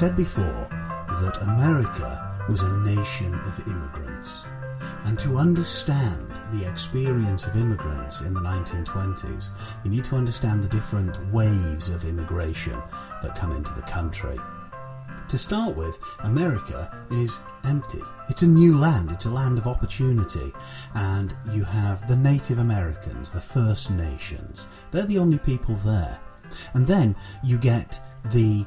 Said 0.00 0.16
before 0.16 0.66
that 1.20 1.42
America 1.42 2.34
was 2.48 2.62
a 2.62 2.78
nation 2.78 3.34
of 3.34 3.68
immigrants. 3.68 4.46
And 5.04 5.18
to 5.18 5.36
understand 5.36 6.40
the 6.50 6.66
experience 6.66 7.44
of 7.44 7.54
immigrants 7.54 8.22
in 8.22 8.32
the 8.32 8.40
1920s, 8.40 9.50
you 9.84 9.90
need 9.90 10.04
to 10.04 10.16
understand 10.16 10.64
the 10.64 10.68
different 10.68 11.22
waves 11.30 11.90
of 11.90 12.06
immigration 12.06 12.82
that 13.20 13.36
come 13.36 13.52
into 13.52 13.74
the 13.74 13.82
country. 13.82 14.38
To 15.28 15.36
start 15.36 15.76
with, 15.76 15.98
America 16.20 17.06
is 17.10 17.40
empty. 17.64 18.00
It's 18.30 18.40
a 18.40 18.48
new 18.48 18.78
land, 18.78 19.10
it's 19.10 19.26
a 19.26 19.30
land 19.30 19.58
of 19.58 19.66
opportunity. 19.66 20.50
And 20.94 21.36
you 21.52 21.62
have 21.64 22.08
the 22.08 22.16
Native 22.16 22.58
Americans, 22.58 23.28
the 23.28 23.38
First 23.38 23.90
Nations. 23.90 24.66
They're 24.92 25.04
the 25.04 25.18
only 25.18 25.36
people 25.36 25.74
there. 25.74 26.18
And 26.72 26.86
then 26.86 27.14
you 27.44 27.58
get 27.58 28.00
the 28.32 28.64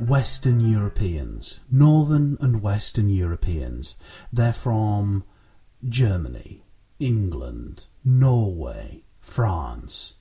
Western 0.00 0.58
Europeans, 0.58 1.60
Northern 1.70 2.36
and 2.40 2.60
Western 2.60 3.08
Europeans. 3.08 3.94
They're 4.32 4.52
from 4.52 5.24
Germany, 5.88 6.64
England, 6.98 7.86
Norway, 8.04 9.04
France. 9.20 10.14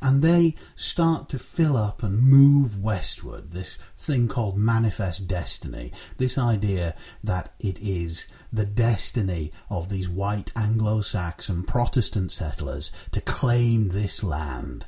And 0.00 0.22
they 0.22 0.54
start 0.74 1.28
to 1.30 1.38
fill 1.38 1.76
up 1.76 2.02
and 2.02 2.22
move 2.22 2.82
westward, 2.82 3.52
this 3.52 3.78
thing 3.96 4.28
called 4.28 4.58
manifest 4.58 5.26
destiny, 5.28 5.92
this 6.18 6.38
idea 6.38 6.94
that 7.24 7.52
it 7.58 7.80
is 7.80 8.26
the 8.52 8.66
destiny 8.66 9.52
of 9.70 9.88
these 9.88 10.08
white 10.08 10.52
Anglo 10.54 11.00
Saxon 11.00 11.62
Protestant 11.64 12.30
settlers 12.30 12.92
to 13.10 13.20
claim 13.20 13.88
this 13.88 14.22
land. 14.22 14.86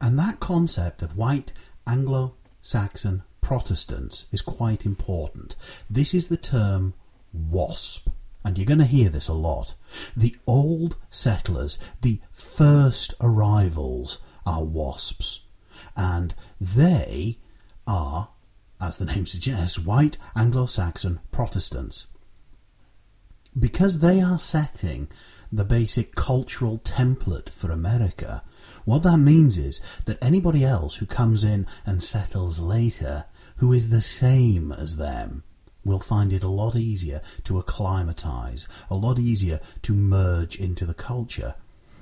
And 0.00 0.18
that 0.18 0.40
concept 0.40 1.02
of 1.02 1.16
white 1.16 1.52
Anglo 1.86 2.34
Saxon 2.60 3.22
Protestants 3.46 4.26
is 4.32 4.42
quite 4.42 4.84
important. 4.84 5.54
This 5.88 6.14
is 6.14 6.26
the 6.26 6.36
term 6.36 6.94
WASP, 7.32 8.10
and 8.44 8.58
you're 8.58 8.66
going 8.66 8.80
to 8.80 8.84
hear 8.84 9.08
this 9.08 9.28
a 9.28 9.34
lot. 9.34 9.76
The 10.16 10.34
old 10.48 10.96
settlers, 11.10 11.78
the 12.00 12.18
first 12.32 13.14
arrivals, 13.20 14.18
are 14.44 14.64
WASPs, 14.64 15.42
and 15.96 16.34
they 16.60 17.38
are, 17.86 18.30
as 18.80 18.96
the 18.96 19.04
name 19.14 19.26
suggests, 19.26 19.78
white 19.78 20.18
Anglo 20.34 20.66
Saxon 20.66 21.20
Protestants. 21.30 22.08
Because 23.56 24.00
they 24.00 24.20
are 24.20 24.40
setting 24.40 25.06
the 25.52 25.64
basic 25.64 26.16
cultural 26.16 26.80
template 26.80 27.50
for 27.50 27.70
America, 27.70 28.42
what 28.84 29.04
that 29.04 29.18
means 29.18 29.56
is 29.56 29.80
that 30.06 30.18
anybody 30.20 30.64
else 30.64 30.96
who 30.96 31.06
comes 31.06 31.44
in 31.44 31.68
and 31.84 32.02
settles 32.02 32.58
later 32.58 33.26
who 33.56 33.72
is 33.72 33.90
the 33.90 34.00
same 34.00 34.72
as 34.72 34.96
them 34.96 35.42
will 35.84 36.00
find 36.00 36.32
it 36.32 36.42
a 36.42 36.48
lot 36.48 36.76
easier 36.76 37.22
to 37.44 37.58
acclimatise, 37.58 38.66
a 38.90 38.94
lot 38.94 39.18
easier 39.18 39.60
to 39.82 39.94
merge 39.94 40.56
into 40.56 40.84
the 40.84 40.94
culture. 40.94 41.54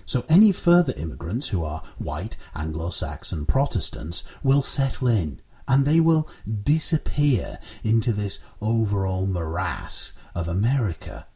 So 0.06 0.25
any 0.28 0.53
further 0.53 0.95
immigrants 0.97 1.49
who 1.49 1.65
are 1.65 1.83
white 1.99 2.37
Anglo-Saxon 2.55 3.47
Protestants 3.47 4.25
will 4.43 4.62
settle 4.62 5.09
in 5.09 5.41
and 5.67 5.87
they 5.87 6.01
will 6.01 6.28
disappear 6.62 7.59
into 7.83 8.12
this 8.12 8.41
overall 8.61 9.27
morass 9.27 10.12
of 10.34 10.49
America. 10.49 11.27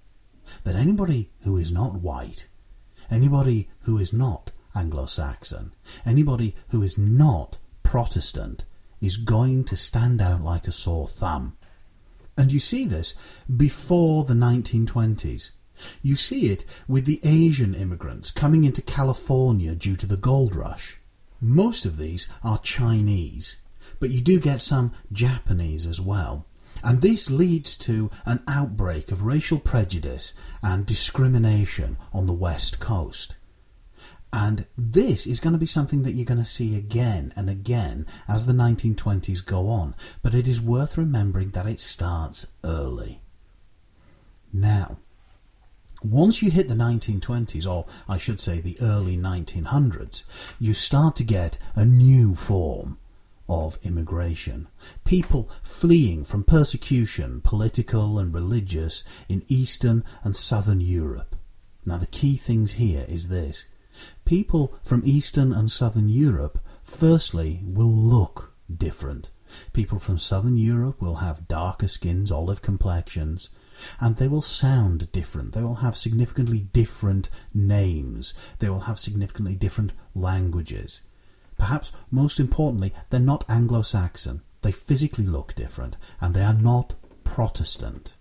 But 0.65 0.75
anybody 0.75 1.31
who 1.41 1.56
is 1.56 1.71
not 1.72 2.00
white, 2.00 2.48
anybody 3.10 3.69
who 3.81 3.98
is 3.98 4.12
not 4.12 4.50
Anglo-Saxon, 4.75 5.75
anybody 6.04 6.54
who 6.69 6.82
is 6.82 6.98
not 6.98 7.59
Protestant 7.82 8.65
is 9.00 9.16
going 9.16 9.64
to 9.64 9.76
stand 9.76 10.20
out 10.20 10.42
like 10.42 10.66
a 10.66 10.72
sore 10.72 11.09
thumb. 11.09 11.56
And 12.36 12.53
you 12.53 12.59
see 12.59 12.84
this 12.84 13.14
before 13.54 14.25
the 14.25 14.34
1920s. 14.34 15.50
You 16.03 16.16
see 16.16 16.50
it 16.50 16.64
with 16.86 17.04
the 17.04 17.20
Asian 17.22 17.75
immigrants 17.75 18.31
coming 18.31 18.64
into 18.64 18.82
California 18.82 19.75
due 19.75 19.97
to 19.97 20.06
the 20.06 20.16
gold 20.16 20.54
rush. 20.54 20.98
Most 21.41 21.84
of 21.84 21.97
these 21.97 22.28
are 22.42 22.59
Chinese, 22.59 23.59
but 24.00 24.10
you 24.10 24.20
do 24.20 24.41
get 24.41 24.60
some 24.60 24.92
Japanese 25.12 25.86
as 25.86 26.00
well. 26.00 26.47
And 26.82 27.00
this 27.00 27.30
leads 27.30 27.76
to 27.78 28.10
an 28.25 28.42
outbreak 28.47 29.10
of 29.10 29.25
racial 29.25 29.59
prejudice 29.59 30.32
and 30.62 30.86
discrimination 30.86 31.97
on 32.12 32.26
the 32.26 32.32
West 32.32 32.78
Coast. 32.78 33.36
And 34.33 34.66
this 34.77 35.27
is 35.27 35.41
going 35.41 35.55
to 35.55 35.59
be 35.59 35.66
something 35.66 36.03
that 36.03 36.12
you're 36.12 36.25
going 36.25 36.39
to 36.39 36.44
see 36.44 36.77
again 36.77 37.33
and 37.34 37.49
again 37.49 38.06
as 38.27 38.47
the 38.47 38.53
1920s 38.53 39.44
go 39.44 39.69
on. 39.69 39.94
But 40.22 40.34
it 40.34 40.47
is 40.47 40.61
worth 40.61 40.99
remembering 40.99 41.50
that 41.50 41.66
it 41.66 41.81
starts 41.81 42.47
early. 42.62 43.22
Now, 44.53 44.99
once 46.03 46.43
you 46.43 46.50
hit 46.50 46.69
the 46.69 46.75
1920s, 46.75 47.69
or 47.69 47.87
I 48.09 48.19
should 48.19 48.39
say 48.39 48.61
the 48.61 48.78
early 48.81 49.16
1900s, 49.16 50.22
you 50.60 50.72
start 50.72 51.16
to 51.16 51.25
get 51.25 51.59
a 51.75 51.84
new 51.84 52.34
form 52.34 52.99
of 53.49 53.78
immigration. 53.83 54.69
People 55.05 55.50
fleeing 55.62 56.22
from 56.22 56.45
persecution, 56.45 57.41
political 57.41 58.19
and 58.19 58.33
religious, 58.33 59.03
in 59.28 59.43
Eastern 59.49 60.05
and 60.22 60.37
Southern 60.37 60.81
Europe. 60.81 61.34
Now, 61.84 61.97
the 61.97 62.06
key 62.06 62.37
things 62.37 62.72
here 62.72 63.06
is 63.09 63.28
this 63.28 63.65
People 64.25 64.75
from 64.84 65.03
Eastern 65.04 65.53
and 65.53 65.70
Southern 65.70 66.09
Europe, 66.09 66.59
firstly, 66.82 67.62
will 67.64 67.92
look 67.92 68.54
different. 68.75 69.31
People 69.72 69.98
from 69.98 70.19
Southern 70.19 70.59
Europe 70.59 71.00
will 71.00 71.16
have 71.16 71.48
darker 71.48 71.88
skins, 71.88 72.31
olive 72.31 72.60
complexions, 72.60 73.48
and 73.98 74.16
they 74.16 74.28
will 74.28 74.42
sound 74.42 75.10
different. 75.10 75.54
They 75.54 75.62
will 75.62 75.76
have 75.76 75.97
significantly 75.97 76.60
different 76.60 77.31
names. 77.54 78.34
They 78.59 78.69
will 78.69 78.81
have 78.81 78.98
significantly 78.98 79.54
different 79.54 79.92
languages. 80.15 81.00
Perhaps 81.56 81.92
most 82.10 82.38
importantly, 82.38 82.92
they're 83.09 83.20
not 83.20 83.44
Anglo 83.48 83.82
Saxon. 83.82 84.42
They 84.60 84.72
physically 84.72 85.26
look 85.26 85.54
different, 85.54 85.97
and 86.20 86.34
they 86.34 86.42
are 86.42 86.53
not 86.53 86.94
Protestant. 87.25 88.15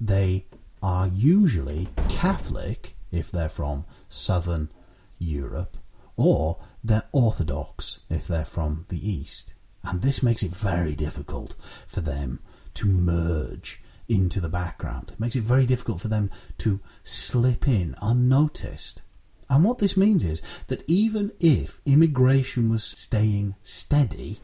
They 0.00 0.46
are 0.82 1.06
usually 1.08 1.88
Catholic 2.08 2.93
if 3.14 3.30
they're 3.30 3.48
from 3.48 3.84
Southern 4.08 4.70
Europe, 5.18 5.76
or 6.16 6.58
they're 6.82 7.08
Orthodox 7.12 8.00
if 8.10 8.26
they're 8.26 8.44
from 8.44 8.86
the 8.88 9.10
East. 9.10 9.54
And 9.82 10.02
this 10.02 10.22
makes 10.22 10.42
it 10.42 10.54
very 10.54 10.94
difficult 10.94 11.54
for 11.86 12.00
them 12.00 12.40
to 12.74 12.86
merge 12.86 13.82
into 14.08 14.40
the 14.40 14.48
background. 14.48 15.10
It 15.12 15.20
makes 15.20 15.36
it 15.36 15.42
very 15.42 15.66
difficult 15.66 16.00
for 16.00 16.08
them 16.08 16.30
to 16.58 16.80
slip 17.02 17.68
in 17.68 17.94
unnoticed. 18.00 19.02
And 19.48 19.64
what 19.64 19.78
this 19.78 19.96
means 19.96 20.24
is 20.24 20.40
that 20.68 20.84
even 20.86 21.32
if 21.40 21.80
immigration 21.84 22.70
was 22.70 22.84
staying 22.84 23.54
steady, 23.62 24.40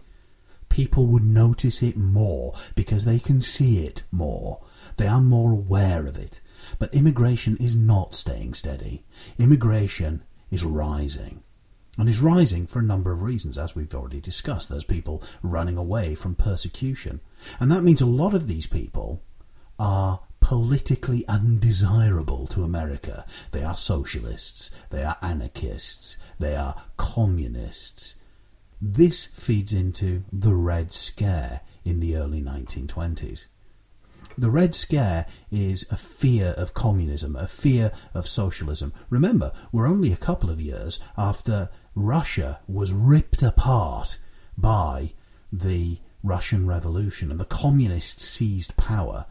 people 0.69 1.07
would 1.07 1.25
notice 1.25 1.83
it 1.83 1.97
more 1.97 2.53
because 2.75 3.05
they 3.05 3.19
can 3.19 3.41
see 3.41 3.85
it 3.85 4.05
more. 4.11 4.63
They 4.97 5.07
are 5.07 5.21
more 5.21 5.53
aware 5.53 6.07
of 6.07 6.17
it. 6.17 6.41
But 6.79 6.95
immigration 6.95 7.57
is 7.59 7.77
not 7.77 8.15
staying 8.15 8.55
steady. 8.55 9.05
Immigration 9.39 10.23
is 10.51 10.65
rising. 10.65 11.43
And 11.99 12.09
is 12.09 12.23
rising 12.23 12.67
for 12.67 12.79
a 12.79 12.85
number 12.85 13.13
of 13.13 13.23
reasons, 13.23 13.59
as 13.59 13.75
we've 13.75 13.95
already 13.95 14.21
discussed. 14.21 14.69
There's 14.69 14.85
people 14.85 15.23
running 15.43 15.77
away 15.77 16.15
from 16.15 16.35
persecution. 16.35 17.21
And 17.59 17.71
that 17.71 17.83
means 17.83 18.01
a 18.01 18.07
lot 18.07 18.33
of 18.33 18.47
these 18.47 18.67
people 18.67 19.23
are 19.79 20.21
politically 20.41 21.27
undesirable 21.29 22.47
to 22.49 22.65
America. 22.65 23.25
They 23.53 23.63
are 23.63 23.77
socialists, 23.77 24.71
they 24.91 25.05
are 25.05 25.17
anarchists, 25.23 26.17
they 26.39 26.57
are 26.57 26.75
communists. 26.97 28.17
This 28.81 29.27
feeds 29.27 29.73
into 29.73 30.25
the 30.33 30.55
Red 30.55 30.91
Scare 30.93 31.61
in 31.85 32.01
the 32.01 32.17
early 32.17 32.43
1920s. 32.43 33.47
The 34.39 34.51
Red 34.51 34.75
Scare 34.75 35.27
is 35.51 35.91
a 35.91 35.97
fear 35.97 36.55
of 36.57 36.73
communism, 36.73 37.35
a 37.37 37.47
fear 37.47 37.93
of 38.15 38.29
socialism. 38.29 38.93
Remember, 39.11 39.53
we're 39.73 39.89
only 39.89 40.13
a 40.13 40.17
couple 40.17 40.51
of 40.51 40.61
years 40.61 41.01
after 41.19 41.69
Russia 41.95 42.61
was 42.69 42.93
ripped 42.93 43.43
apart 43.43 44.19
by 44.57 45.13
the 45.53 45.99
Russian 46.23 46.67
Revolution 46.67 47.31
and 47.31 47.41
the 47.41 47.45
communists 47.45 48.25
seized 48.25 48.77
power. 48.77 49.27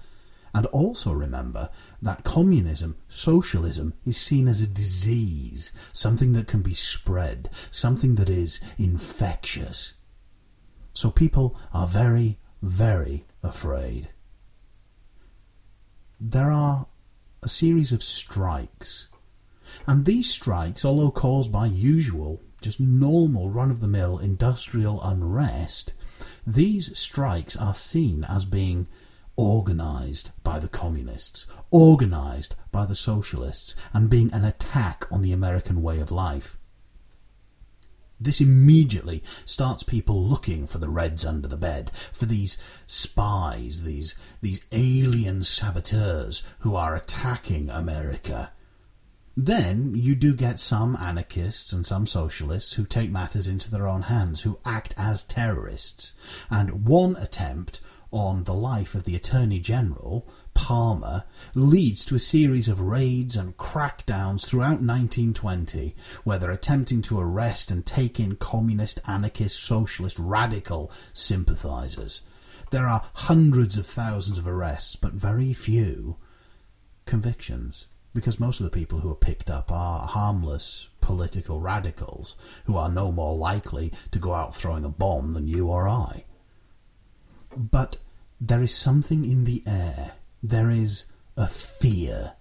And 0.53 0.65
also 0.67 1.13
remember 1.13 1.69
that 2.01 2.23
communism, 2.23 2.97
socialism, 3.07 3.93
is 4.05 4.17
seen 4.17 4.47
as 4.47 4.61
a 4.61 4.67
disease, 4.67 5.71
something 5.93 6.33
that 6.33 6.47
can 6.47 6.61
be 6.61 6.73
spread, 6.73 7.49
something 7.71 8.15
that 8.15 8.29
is 8.29 8.59
infectious. 8.77 9.93
So 10.93 11.09
people 11.09 11.57
are 11.73 11.87
very, 11.87 12.37
very 12.61 13.25
afraid 13.41 14.09
there 16.19 16.51
are 16.51 16.85
a 17.41 17.47
series 17.47 17.93
of 17.93 18.03
strikes. 18.03 19.07
And 19.87 20.05
these 20.05 20.29
strikes, 20.29 20.83
although 20.83 21.11
caused 21.11 21.51
by 21.51 21.67
usual, 21.67 22.41
just 22.61 22.79
normal 22.79 23.49
run 23.49 23.71
of 23.71 23.79
the 23.79 23.87
mill 23.87 24.17
industrial 24.17 25.01
unrest, 25.01 25.93
these 26.45 26.97
strikes 26.99 27.55
are 27.55 27.73
seen 27.73 28.25
as 28.25 28.43
being 28.43 28.87
organised 29.37 30.31
by 30.43 30.59
the 30.59 30.67
communists, 30.67 31.47
organised 31.71 32.57
by 32.73 32.85
the 32.85 32.95
socialists, 32.95 33.73
and 33.93 34.09
being 34.09 34.33
an 34.33 34.43
attack 34.43 35.05
on 35.09 35.21
the 35.21 35.31
American 35.31 35.81
way 35.81 36.01
of 36.01 36.11
life. 36.11 36.57
This 38.19 38.41
immediately 38.41 39.23
starts 39.45 39.83
people 39.83 40.21
looking 40.21 40.67
for 40.67 40.77
the 40.77 40.89
Reds 40.89 41.25
under 41.25 41.47
the 41.47 41.55
bed, 41.55 41.91
for 41.93 42.25
these 42.25 42.57
spies, 42.85 43.83
these, 43.83 44.15
these 44.41 44.65
alien 44.71 45.43
saboteurs 45.43 46.55
who 46.59 46.75
are 46.75 46.95
attacking 46.95 47.69
America. 47.69 48.51
Then 49.37 49.93
you 49.95 50.15
do 50.15 50.33
get 50.35 50.59
some 50.59 50.97
anarchists 50.97 51.71
and 51.71 51.85
some 51.85 52.05
socialists 52.05 52.73
who 52.73 52.85
take 52.85 53.09
matters 53.09 53.47
into 53.47 53.71
their 53.71 53.87
own 53.87 54.03
hands, 54.03 54.41
who 54.41 54.59
act 54.65 54.93
as 54.97 55.23
terrorists. 55.23 56.11
And 56.49 56.85
one 56.85 57.15
attempt 57.15 57.79
on 58.11 58.43
the 58.43 58.53
life 58.53 58.95
of 58.95 59.05
the 59.05 59.15
Attorney 59.15 59.59
General, 59.59 60.27
Palmer, 60.59 61.23
leads 61.55 62.03
to 62.03 62.15
a 62.15 62.19
series 62.19 62.67
of 62.67 62.81
raids 62.81 63.37
and 63.37 63.55
crackdowns 63.55 64.45
throughout 64.45 64.81
1920, 64.81 65.95
where 66.25 66.37
they're 66.37 66.51
attempting 66.51 67.01
to 67.03 67.17
arrest 67.17 67.71
and 67.71 67.85
take 67.85 68.19
in 68.19 68.35
communist, 68.35 68.99
anarchist, 69.07 69.63
socialist, 69.63 70.19
radical 70.19 70.91
sympathisers. 71.13 72.21
There 72.71 72.87
are 72.87 73.09
hundreds 73.13 73.77
of 73.77 73.85
thousands 73.85 74.37
of 74.37 74.49
arrests, 74.49 74.97
but 74.97 75.13
very 75.13 75.53
few 75.53 76.17
convictions, 77.05 77.87
because 78.13 78.37
most 78.39 78.59
of 78.59 78.65
the 78.65 78.77
people 78.79 78.99
who 78.99 79.09
are 79.09 79.15
picked 79.15 79.49
up 79.49 79.71
are 79.71 80.05
harmless 80.05 80.89
political 80.99 81.61
radicals 81.61 82.35
who 82.65 82.75
are 82.75 82.89
no 82.89 83.13
more 83.13 83.35
likely 83.35 83.93
to 84.11 84.19
go 84.19 84.33
out 84.33 84.53
throwing 84.53 84.83
a 84.83 84.89
bomb 84.89 85.33
than 85.33 85.47
you 85.47 85.67
or 85.69 85.87
I. 85.87 86.25
But 87.55 87.95
there 88.41 88.61
is 88.61 88.75
something 88.75 89.23
in 89.23 89.45
the 89.45 89.63
air. 89.65 90.18
There 90.41 90.69
is 90.69 91.05
a 91.35 91.47
fear. 91.47 92.35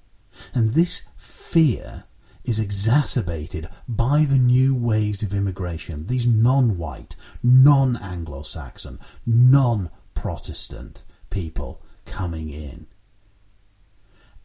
And 0.55 0.69
this 0.69 1.03
fear 1.17 2.05
is 2.45 2.59
exacerbated 2.59 3.69
by 3.89 4.25
the 4.25 4.39
new 4.39 4.75
waves 4.75 5.23
of 5.23 5.35
immigration, 5.35 6.06
these 6.06 6.27
non 6.27 6.79
white, 6.79 7.17
non 7.43 7.97
Anglo 7.97 8.43
Saxon, 8.43 8.99
non 9.27 9.91
Protestant 10.15 11.05
people 11.31 11.83
coming 12.06 12.49
in. 12.49 12.87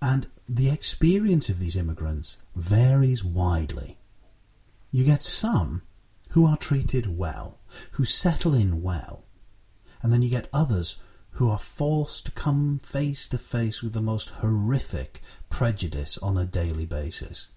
And 0.02 0.28
the 0.50 0.70
experience 0.70 1.50
of 1.50 1.60
these 1.60 1.78
immigrants 1.78 2.38
varies 2.56 3.24
widely. 3.24 3.98
You 4.92 5.06
get 5.06 5.24
some 5.24 5.84
who 6.30 6.46
are 6.46 6.58
treated 6.58 7.18
well, 7.18 7.60
who 7.94 8.06
settle 8.06 8.54
in 8.54 8.82
well, 8.82 9.24
and 10.02 10.12
then 10.12 10.22
you 10.22 10.30
get 10.30 10.50
others 10.52 11.02
who 11.34 11.50
are 11.50 11.58
forced 11.58 12.26
to 12.26 12.32
come 12.32 12.80
face 12.80 13.28
to 13.28 13.38
face 13.38 13.82
with 13.82 13.94
the 13.94 14.02
most 14.02 14.30
horrific 14.30 15.22
prejudice 15.50 16.18
on 16.20 16.38
a 16.38 16.46
daily 16.46 16.86
basis. 16.86 17.48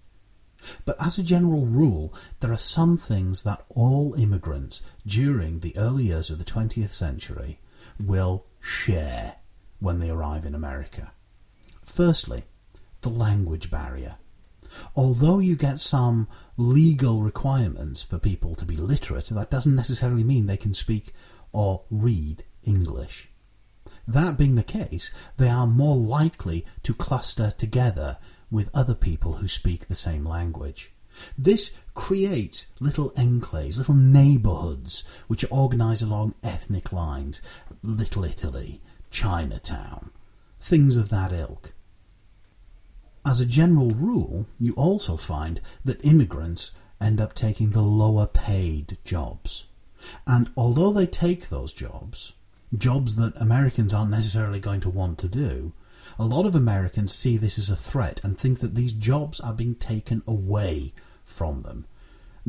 But 0.85 0.99
as 0.99 1.17
a 1.17 1.23
general 1.23 1.65
rule, 1.65 2.13
there 2.39 2.51
are 2.51 2.57
some 2.57 2.97
things 2.97 3.43
that 3.43 3.63
all 3.69 4.15
immigrants 4.15 4.81
during 5.05 5.59
the 5.59 5.77
early 5.77 6.05
years 6.05 6.31
of 6.31 6.39
the 6.39 6.43
20th 6.43 6.89
century 6.89 7.59
will 7.99 8.45
share 8.59 9.35
when 9.79 9.99
they 9.99 10.09
arrive 10.09 10.45
in 10.45 10.55
America. 10.55 11.11
Firstly, 11.83 12.45
the 13.01 13.09
language 13.09 13.69
barrier. 13.69 14.17
Although 14.95 15.39
you 15.39 15.55
get 15.55 15.79
some 15.79 16.27
legal 16.57 17.21
requirements 17.21 18.01
for 18.01 18.17
people 18.17 18.55
to 18.55 18.65
be 18.65 18.75
literate, 18.75 19.27
that 19.27 19.51
doesn't 19.51 19.75
necessarily 19.75 20.23
mean 20.23 20.47
they 20.47 20.57
can 20.57 20.73
speak 20.73 21.13
or 21.51 21.83
read 21.89 22.43
English. 22.63 23.29
That 24.07 24.37
being 24.37 24.55
the 24.55 24.63
case, 24.63 25.11
they 25.35 25.49
are 25.49 25.67
more 25.67 25.97
likely 25.97 26.65
to 26.83 26.93
cluster 26.93 27.51
together 27.51 28.17
with 28.49 28.69
other 28.73 28.95
people 28.95 29.33
who 29.33 29.47
speak 29.47 29.87
the 29.87 29.95
same 29.95 30.23
language. 30.23 30.93
This 31.37 31.71
creates 31.93 32.67
little 32.79 33.11
enclaves, 33.11 33.77
little 33.77 33.95
neighbourhoods, 33.95 35.03
which 35.27 35.43
are 35.43 35.51
organised 35.51 36.03
along 36.03 36.35
ethnic 36.43 36.93
lines. 36.93 37.41
Little 37.81 38.23
Italy, 38.23 38.81
Chinatown, 39.09 40.11
things 40.59 40.95
of 40.95 41.09
that 41.09 41.33
ilk. 41.33 41.73
As 43.25 43.41
a 43.41 43.45
general 43.45 43.89
rule, 43.91 44.47
you 44.57 44.73
also 44.75 45.17
find 45.17 45.59
that 45.83 46.05
immigrants 46.05 46.71
end 47.01 47.19
up 47.19 47.33
taking 47.33 47.71
the 47.71 47.81
lower 47.81 48.27
paid 48.27 48.97
jobs. 49.03 49.65
And 50.25 50.49
although 50.55 50.93
they 50.93 51.07
take 51.07 51.49
those 51.49 51.73
jobs, 51.73 52.33
jobs 52.75 53.15
that 53.15 53.39
Americans 53.39 53.93
aren't 53.93 54.11
necessarily 54.11 54.59
going 54.59 54.81
to 54.81 54.89
want 54.89 55.19
to 55.19 55.27
do, 55.27 55.73
a 56.19 56.25
lot 56.25 56.45
of 56.45 56.55
Americans 56.55 57.13
see 57.13 57.37
this 57.37 57.57
as 57.57 57.69
a 57.69 57.75
threat 57.75 58.19
and 58.23 58.37
think 58.37 58.59
that 58.59 58.75
these 58.75 58.93
jobs 58.93 59.39
are 59.39 59.53
being 59.53 59.75
taken 59.75 60.23
away 60.25 60.93
from 61.23 61.61
them. 61.61 61.85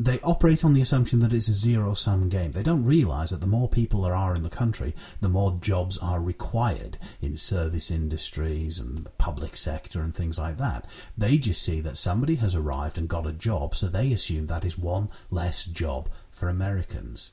They 0.01 0.21
operate 0.21 0.65
on 0.65 0.75
the 0.75 0.81
assumption 0.81 1.19
that 1.21 1.33
it's 1.33 1.49
a 1.49 1.53
zero 1.53 1.93
sum 1.93 2.29
game. 2.29 2.53
They 2.53 2.63
don't 2.63 2.85
realise 2.85 3.31
that 3.31 3.41
the 3.41 3.49
more 3.49 3.69
people 3.69 4.03
there 4.03 4.15
are 4.15 4.33
in 4.33 4.45
the 4.45 4.49
country, 4.49 4.95
the 5.21 5.29
more 5.29 5.59
jobs 5.61 5.99
are 5.99 6.21
required 6.21 6.99
in 7.21 7.37
service 7.37 7.91
industries 7.91 8.79
and 8.79 8.99
the 8.99 9.11
public 9.11 9.57
sector 9.57 10.01
and 10.01 10.15
things 10.15 10.39
like 10.39 10.57
that. 10.59 10.89
They 11.19 11.37
just 11.37 11.63
see 11.63 11.81
that 11.81 11.97
somebody 11.97 12.37
has 12.37 12.55
arrived 12.55 12.97
and 12.97 13.09
got 13.09 13.27
a 13.27 13.33
job, 13.33 13.75
so 13.75 13.89
they 13.89 14.13
assume 14.13 14.47
that 14.47 14.65
is 14.65 14.79
one 14.79 15.09
less 15.33 15.65
job 15.65 16.09
for 16.31 16.49
Americans. 16.49 17.33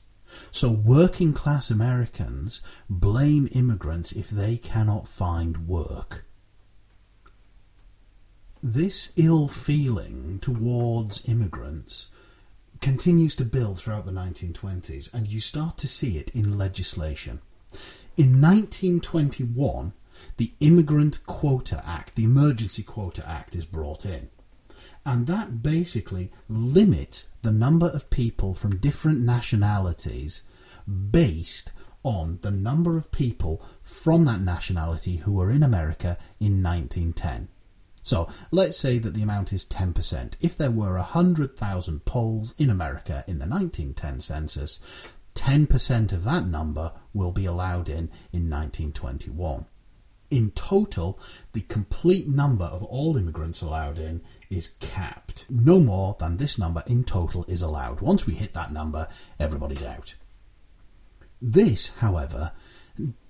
So 0.50 0.70
working 0.70 1.32
class 1.32 1.70
Americans 1.70 2.60
blame 2.88 3.48
immigrants 3.52 4.12
if 4.12 4.30
they 4.30 4.56
cannot 4.56 5.08
find 5.08 5.68
work. 5.68 6.24
This 8.62 9.12
ill 9.16 9.48
feeling 9.48 10.38
towards 10.40 11.28
immigrants 11.28 12.08
continues 12.80 13.34
to 13.36 13.44
build 13.44 13.78
throughout 13.78 14.06
the 14.06 14.12
1920s, 14.12 15.12
and 15.14 15.28
you 15.28 15.40
start 15.40 15.78
to 15.78 15.88
see 15.88 16.18
it 16.18 16.30
in 16.34 16.58
legislation. 16.58 17.40
In 18.16 18.40
1921, 18.40 19.92
the 20.36 20.52
Immigrant 20.60 21.24
Quota 21.26 21.82
Act, 21.86 22.16
the 22.16 22.24
Emergency 22.24 22.82
Quota 22.82 23.26
Act, 23.28 23.54
is 23.54 23.64
brought 23.64 24.06
in 24.06 24.30
and 25.06 25.28
that 25.28 25.62
basically 25.62 26.32
limits 26.48 27.28
the 27.42 27.52
number 27.52 27.88
of 27.88 28.10
people 28.10 28.52
from 28.52 28.76
different 28.78 29.20
nationalities 29.20 30.42
based 31.10 31.72
on 32.02 32.38
the 32.42 32.50
number 32.50 32.96
of 32.96 33.12
people 33.12 33.62
from 33.82 34.24
that 34.24 34.40
nationality 34.40 35.18
who 35.18 35.32
were 35.32 35.50
in 35.50 35.62
America 35.62 36.18
in 36.40 36.62
1910. 36.62 37.48
So 38.02 38.28
let's 38.50 38.76
say 38.76 38.98
that 38.98 39.14
the 39.14 39.22
amount 39.22 39.52
is 39.52 39.64
10%. 39.64 40.34
If 40.40 40.56
there 40.56 40.70
were 40.70 40.94
100,000 40.96 42.04
Poles 42.04 42.54
in 42.58 42.68
America 42.68 43.24
in 43.26 43.38
the 43.38 43.46
1910 43.46 44.20
census, 44.20 44.80
10% 45.34 46.12
of 46.12 46.24
that 46.24 46.46
number 46.46 46.92
will 47.12 47.32
be 47.32 47.46
allowed 47.46 47.88
in 47.88 48.10
in 48.32 48.50
1921. 48.50 49.66
In 50.30 50.50
total, 50.52 51.20
the 51.52 51.60
complete 51.62 52.26
number 52.28 52.64
of 52.64 52.82
all 52.82 53.16
immigrants 53.16 53.62
allowed 53.62 53.98
in 53.98 54.22
is 54.50 54.74
capped. 54.80 55.46
No 55.48 55.78
more 55.80 56.16
than 56.18 56.36
this 56.36 56.58
number 56.58 56.82
in 56.86 57.04
total 57.04 57.44
is 57.46 57.62
allowed. 57.62 58.00
Once 58.00 58.26
we 58.26 58.34
hit 58.34 58.52
that 58.54 58.72
number, 58.72 59.08
everybody's 59.38 59.84
out. 59.84 60.16
This, 61.40 61.96
however, 61.98 62.52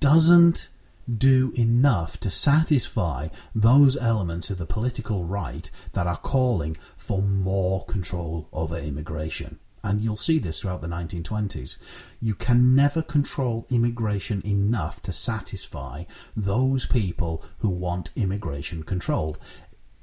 doesn't 0.00 0.68
do 1.12 1.52
enough 1.56 2.18
to 2.20 2.30
satisfy 2.30 3.28
those 3.54 3.96
elements 3.96 4.50
of 4.50 4.58
the 4.58 4.66
political 4.66 5.24
right 5.24 5.70
that 5.92 6.06
are 6.06 6.16
calling 6.16 6.76
for 6.96 7.22
more 7.22 7.84
control 7.84 8.48
over 8.52 8.76
immigration. 8.78 9.58
And 9.86 10.00
you'll 10.00 10.16
see 10.16 10.40
this 10.40 10.60
throughout 10.60 10.80
the 10.80 10.88
1920s. 10.88 12.16
You 12.20 12.34
can 12.34 12.74
never 12.74 13.02
control 13.02 13.68
immigration 13.70 14.42
enough 14.44 15.00
to 15.02 15.12
satisfy 15.12 16.02
those 16.36 16.86
people 16.86 17.44
who 17.58 17.70
want 17.70 18.10
immigration 18.16 18.82
controlled 18.82 19.38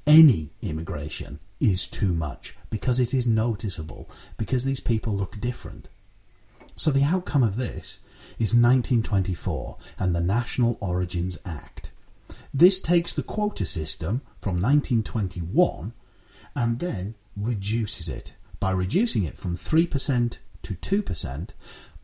any 0.06 0.52
immigration 0.62 1.38
is 1.60 1.86
too 1.86 2.14
much 2.14 2.56
because 2.70 2.98
it 2.98 3.12
is 3.12 3.26
noticeable, 3.26 4.08
because 4.38 4.64
these 4.64 4.80
people 4.80 5.14
look 5.14 5.38
different. 5.38 5.90
So 6.76 6.90
the 6.90 7.04
outcome 7.04 7.42
of 7.42 7.56
this 7.56 8.00
is 8.38 8.54
1924 8.54 9.76
and 9.98 10.14
the 10.14 10.20
National 10.22 10.78
Origins 10.80 11.36
Act. 11.44 11.92
This 12.54 12.80
takes 12.80 13.12
the 13.12 13.22
quota 13.22 13.66
system 13.66 14.22
from 14.40 14.54
1921 14.54 15.92
and 16.56 16.78
then 16.78 17.16
reduces 17.36 18.08
it 18.08 18.34
by 18.64 18.70
reducing 18.70 19.24
it 19.24 19.36
from 19.36 19.54
3% 19.54 20.38
to 20.62 20.74
2%, 20.74 21.50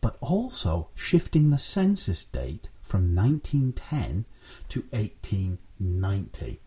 but 0.02 0.18
also 0.20 0.90
shifting 0.94 1.48
the 1.48 1.56
census 1.56 2.22
date 2.22 2.68
from 2.82 3.14
1910 3.16 4.26
to 4.68 4.80
1890. 4.90 6.60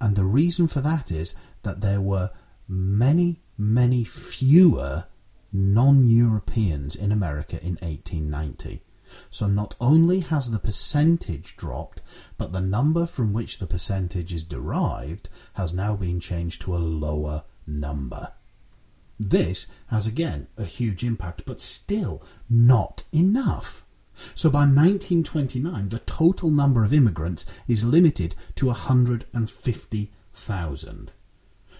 And 0.00 0.16
the 0.16 0.24
reason 0.24 0.66
for 0.66 0.80
that 0.80 1.12
is 1.12 1.36
that 1.62 1.80
there 1.80 2.00
were 2.00 2.30
many, 2.66 3.40
many 3.56 4.02
fewer 4.02 5.04
non 5.52 6.04
Europeans 6.04 6.96
in 6.96 7.12
America 7.12 7.64
in 7.64 7.74
1890. 7.74 8.82
So 9.30 9.46
not 9.46 9.76
only 9.80 10.18
has 10.18 10.50
the 10.50 10.58
percentage 10.58 11.56
dropped, 11.56 12.02
but 12.36 12.50
the 12.50 12.60
number 12.60 13.06
from 13.06 13.32
which 13.32 13.60
the 13.60 13.68
percentage 13.68 14.32
is 14.32 14.42
derived 14.42 15.28
has 15.52 15.72
now 15.72 15.94
been 15.94 16.18
changed 16.18 16.62
to 16.62 16.74
a 16.74 16.78
lower 16.78 17.44
number. 17.68 18.32
This 19.22 19.66
has 19.88 20.06
again 20.06 20.46
a 20.56 20.64
huge 20.64 21.04
impact, 21.04 21.42
but 21.44 21.60
still 21.60 22.22
not 22.48 23.02
enough. 23.12 23.84
So 24.14 24.48
by 24.48 24.60
1929, 24.60 25.90
the 25.90 25.98
total 25.98 26.50
number 26.50 26.84
of 26.84 26.94
immigrants 26.94 27.44
is 27.68 27.84
limited 27.84 28.34
to 28.54 28.68
150,000. 28.68 31.12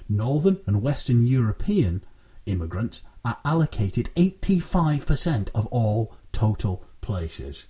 Northern 0.07 0.61
and 0.67 0.83
Western 0.83 1.25
European 1.25 2.05
immigrants 2.45 3.05
are 3.25 3.39
allocated 3.43 4.11
85% 4.17 5.49
of 5.55 5.67
all 5.69 6.15
total 6.33 6.85
places. 7.01 7.69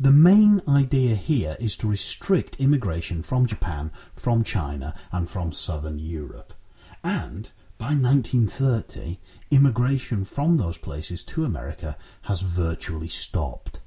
The 0.00 0.10
main 0.10 0.62
idea 0.66 1.14
here 1.14 1.56
is 1.60 1.76
to 1.76 1.86
restrict 1.86 2.58
immigration 2.58 3.22
from 3.22 3.46
Japan, 3.46 3.92
from 4.14 4.42
China, 4.42 4.96
and 5.12 5.30
from 5.30 5.52
southern 5.52 6.00
Europe. 6.00 6.54
And 7.04 7.50
by 7.80 7.94
1930, 7.94 9.18
immigration 9.50 10.22
from 10.22 10.58
those 10.58 10.76
places 10.76 11.24
to 11.24 11.46
America 11.46 11.96
has 12.24 12.42
virtually 12.42 13.08
stopped. 13.08 13.80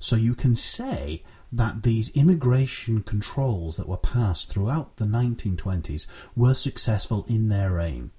So 0.00 0.16
you 0.16 0.34
can 0.34 0.54
say 0.54 1.22
that 1.52 1.82
these 1.82 2.16
immigration 2.16 3.02
controls 3.02 3.76
that 3.76 3.86
were 3.86 3.98
passed 3.98 4.48
throughout 4.48 4.96
the 4.96 5.04
1920s 5.04 6.06
were 6.34 6.54
successful 6.54 7.26
in 7.28 7.50
their 7.50 7.78
aim, 7.78 8.12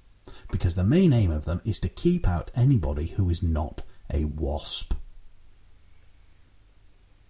because 0.52 0.76
the 0.76 0.84
main 0.84 1.12
aim 1.12 1.32
of 1.32 1.46
them 1.46 1.60
is 1.66 1.80
to 1.80 1.90
keep 1.90 2.28
out 2.28 2.52
anybody 2.54 3.08
who 3.08 3.28
is 3.32 3.42
not 3.42 3.82
a 4.14 4.26
WASP. 4.26 4.94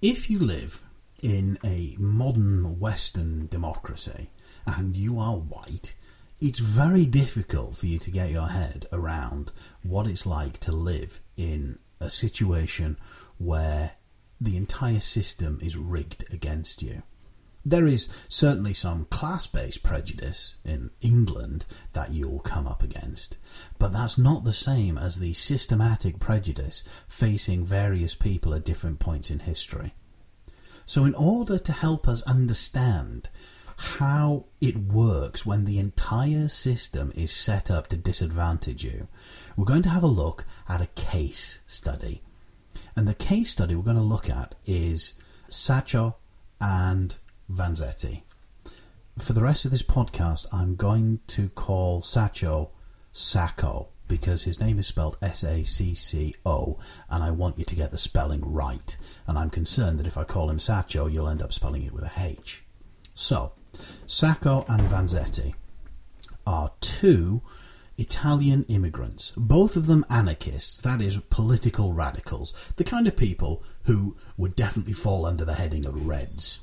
If 0.01 0.29
you 0.29 0.38
live 0.38 0.84
in 1.22 1.58
a 1.63 1.96
modern 1.98 2.77
Western 2.77 3.48
democracy 3.48 4.32
and 4.65 4.98
you 4.98 5.17
are 5.17 5.38
white, 5.38 5.96
it's 6.44 6.60
very 6.60 7.06
difficult 7.06 7.74
for 7.74 7.86
you 7.86 7.98
to 7.98 8.12
get 8.12 8.30
your 8.30 8.50
head 8.50 8.86
around 8.92 9.50
what 9.82 10.06
it's 10.06 10.26
like 10.26 10.58
to 10.58 10.74
live 10.74 11.22
in 11.38 11.80
a 12.02 12.10
situation 12.10 12.98
where 13.38 13.94
the 14.42 14.58
entire 14.58 15.00
system 15.00 15.58
is 15.62 15.78
rigged 15.78 16.26
against 16.34 16.84
you. 16.84 17.02
There 17.64 17.86
is 17.86 18.10
certainly 18.28 18.74
some 18.74 19.06
class 19.06 19.48
based 19.48 19.84
prejudice 19.84 20.56
in 20.66 20.90
England 21.00 21.64
that 21.94 22.12
you'll 22.12 22.42
come 22.42 22.68
up 22.68 22.84
against, 22.84 23.38
but 23.80 23.94
that's 23.94 24.18
not 24.18 24.44
the 24.44 24.52
same 24.52 24.98
as 24.98 25.20
the 25.20 25.32
systematic 25.32 26.20
prejudice 26.20 26.84
facing 27.08 27.64
various 27.64 28.16
people 28.16 28.54
at 28.54 28.66
different 28.66 29.00
points 29.00 29.32
in 29.32 29.40
history. 29.40 29.94
So, 30.86 31.06
in 31.06 31.16
order 31.16 31.58
to 31.58 31.72
help 31.72 32.06
us 32.06 32.22
understand 32.24 33.30
how 33.77 34.46
it 34.62 34.77
works 34.77 35.46
when 35.46 35.65
the 35.65 35.80
entire 35.80 36.48
system 36.48 37.12
is 37.15 37.32
set 37.32 37.70
up 37.70 37.88
to 37.88 37.98
disadvantage 37.98 38.84
you, 38.84 39.08
we're 39.56 39.65
going 39.65 39.82
to 39.84 39.89
have 39.89 40.03
a 40.03 40.08
look 40.08 40.46
at 40.68 40.82
a 40.82 40.88
case 40.96 41.60
study. 41.68 42.22
And 42.96 43.08
the 43.08 43.13
case 43.13 43.50
study 43.50 43.75
we're 43.75 43.84
going 43.84 43.96
to 43.98 44.03
look 44.03 44.30
at 44.30 44.56
is 44.65 45.13
Sacco 45.48 46.18
and 46.60 47.15
Vanzetti. 47.51 48.24
For 49.18 49.34
the 49.34 49.44
rest 49.44 49.65
of 49.65 49.72
this 49.72 49.84
podcast, 49.84 50.48
I'm 50.51 50.75
going 50.75 51.20
to 51.27 51.50
call 51.50 52.01
Sacco 52.01 52.72
Sacco 53.12 53.89
because 54.08 54.44
his 54.44 54.60
name 54.60 54.80
is 54.80 54.88
spelled 54.88 55.18
S 55.22 55.44
A 55.44 55.63
C 55.63 55.94
C 55.94 56.36
O, 56.46 56.77
and 57.10 57.24
I 57.24 57.32
want 57.32 57.58
you 57.58 57.63
to 57.65 57.75
get 57.75 57.92
the 57.92 57.98
spelling 57.98 58.42
right. 58.42 58.98
And 59.27 59.38
I'm 59.38 59.50
concerned 59.50 60.00
that 60.00 60.08
if 60.08 60.18
I 60.18 60.24
call 60.24 60.50
him 60.50 60.60
Sacco, 60.60 61.08
you'll 61.08 61.30
end 61.30 61.42
up 61.42 61.53
spelling 61.53 61.84
it 61.84 61.94
with 61.94 62.03
a 62.03 62.12
H. 62.18 62.63
So, 63.13 63.53
Sacco 64.08 64.65
and 64.68 64.82
Vanzetti 64.84 65.53
are 66.46 66.72
two 66.82 67.42
Italian 67.98 68.63
immigrants, 68.65 69.32
both 69.38 69.75
of 69.75 69.86
them 69.86 70.06
anarchists, 70.10 70.80
that 70.82 71.01
is, 71.01 71.18
political 71.30 71.94
radicals, 71.94 72.74
the 72.75 72.84
kind 72.84 73.08
of 73.08 73.15
people 73.15 73.63
who 73.84 74.15
would 74.38 74.56
definitely 74.56 74.94
fall 74.94 75.25
under 75.25 75.46
the 75.46 75.53
heading 75.53 75.86
of 75.86 76.08
Reds. 76.08 76.62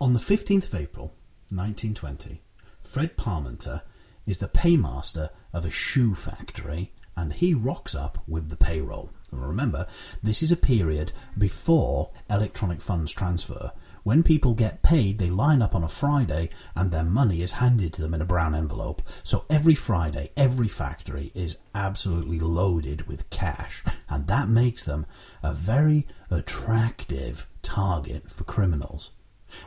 On 0.00 0.12
the 0.12 0.20
15th 0.20 0.66
of 0.66 0.74
April, 0.74 1.06
1920, 1.50 2.42
Fred 2.80 3.16
Parmenter 3.16 3.82
is 4.26 4.38
the 4.38 4.48
paymaster 4.48 5.30
of 5.52 5.64
a 5.64 5.70
shoe 5.70 6.14
factory 6.14 6.92
and 7.16 7.32
he 7.32 7.54
rocks 7.54 7.94
up 7.94 8.22
with 8.26 8.48
the 8.48 8.56
payroll. 8.56 9.10
Remember, 9.30 9.86
this 10.22 10.42
is 10.42 10.52
a 10.52 10.56
period 10.56 11.12
before 11.36 12.10
electronic 12.30 12.80
funds 12.80 13.12
transfer. 13.12 13.72
When 14.04 14.24
people 14.24 14.54
get 14.54 14.82
paid, 14.82 15.18
they 15.18 15.30
line 15.30 15.62
up 15.62 15.74
on 15.76 15.84
a 15.84 15.88
Friday 15.88 16.50
and 16.74 16.90
their 16.90 17.04
money 17.04 17.40
is 17.40 17.52
handed 17.52 17.92
to 17.92 18.02
them 18.02 18.14
in 18.14 18.20
a 18.20 18.26
brown 18.26 18.54
envelope. 18.54 19.02
So 19.22 19.44
every 19.48 19.74
Friday, 19.74 20.30
every 20.36 20.66
factory 20.66 21.30
is 21.34 21.58
absolutely 21.74 22.40
loaded 22.40 23.06
with 23.06 23.30
cash, 23.30 23.84
and 24.08 24.26
that 24.26 24.48
makes 24.48 24.82
them 24.82 25.06
a 25.42 25.54
very 25.54 26.06
attractive 26.30 27.46
target 27.62 28.30
for 28.30 28.42
criminals. 28.42 29.12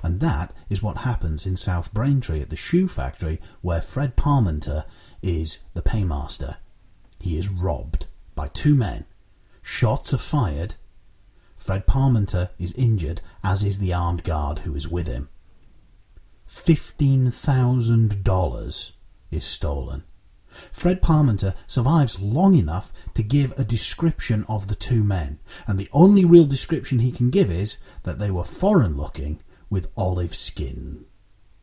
And 0.03 0.19
that 0.19 0.53
is 0.69 0.83
what 0.83 0.97
happens 0.97 1.45
in 1.45 1.55
South 1.55 1.93
Braintree 1.93 2.41
at 2.41 2.49
the 2.49 2.55
shoe 2.55 2.87
factory 2.87 3.39
where 3.61 3.81
Fred 3.81 4.17
Parmenter 4.17 4.83
is 5.21 5.59
the 5.73 5.81
paymaster. 5.81 6.57
He 7.19 7.37
is 7.37 7.49
robbed 7.49 8.07
by 8.33 8.49
two 8.49 8.75
men. 8.75 9.05
Shots 9.61 10.13
are 10.13 10.17
fired. 10.17 10.75
Fred 11.55 11.87
Parmenter 11.87 12.49
is 12.59 12.73
injured, 12.73 13.21
as 13.43 13.63
is 13.63 13.79
the 13.79 13.93
armed 13.93 14.23
guard 14.23 14.59
who 14.59 14.75
is 14.75 14.87
with 14.87 15.07
him. 15.07 15.29
$15,000 16.47 18.91
is 19.31 19.45
stolen. 19.45 20.03
Fred 20.71 21.01
Parmenter 21.01 21.55
survives 21.67 22.19
long 22.19 22.53
enough 22.53 22.93
to 23.13 23.23
give 23.23 23.53
a 23.57 23.65
description 23.65 24.45
of 24.47 24.67
the 24.67 24.75
two 24.75 25.03
men, 25.03 25.39
and 25.67 25.77
the 25.77 25.89
only 25.91 26.23
real 26.23 26.45
description 26.45 26.99
he 26.99 27.11
can 27.11 27.29
give 27.29 27.51
is 27.51 27.77
that 28.03 28.19
they 28.19 28.31
were 28.31 28.43
foreign 28.43 28.95
looking 28.95 29.41
with 29.69 29.91
olive 29.97 30.35
skin. 30.35 31.05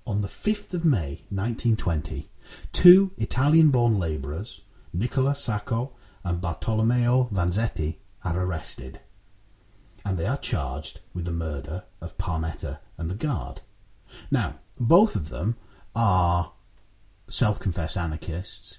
On 0.07 0.21
the 0.21 0.29
5th 0.29 0.75
of 0.75 0.85
May 0.85 1.25
1920, 1.31 2.29
two 2.73 3.13
Italian 3.17 3.71
born 3.71 3.99
labourers, 3.99 4.61
Nicola 4.93 5.35
Sacco 5.35 5.93
and 6.25 6.41
Bartolomeo 6.41 7.29
Vanzetti, 7.33 7.97
are 8.25 8.39
arrested, 8.39 9.01
and 10.05 10.19
they 10.19 10.27
are 10.27 10.37
charged 10.37 11.01
with 11.15 11.25
the 11.25 11.33
murder 11.33 11.85
of 12.01 12.19
Parmenter 12.19 12.79
and 12.99 13.09
the 13.09 13.15
guard. 13.15 13.61
Now, 14.31 14.57
both 14.79 15.17
of 15.17 15.29
them 15.29 15.57
are 15.95 16.53
self 17.29 17.61
confessed 17.61 17.97
anarchists. 17.97 18.79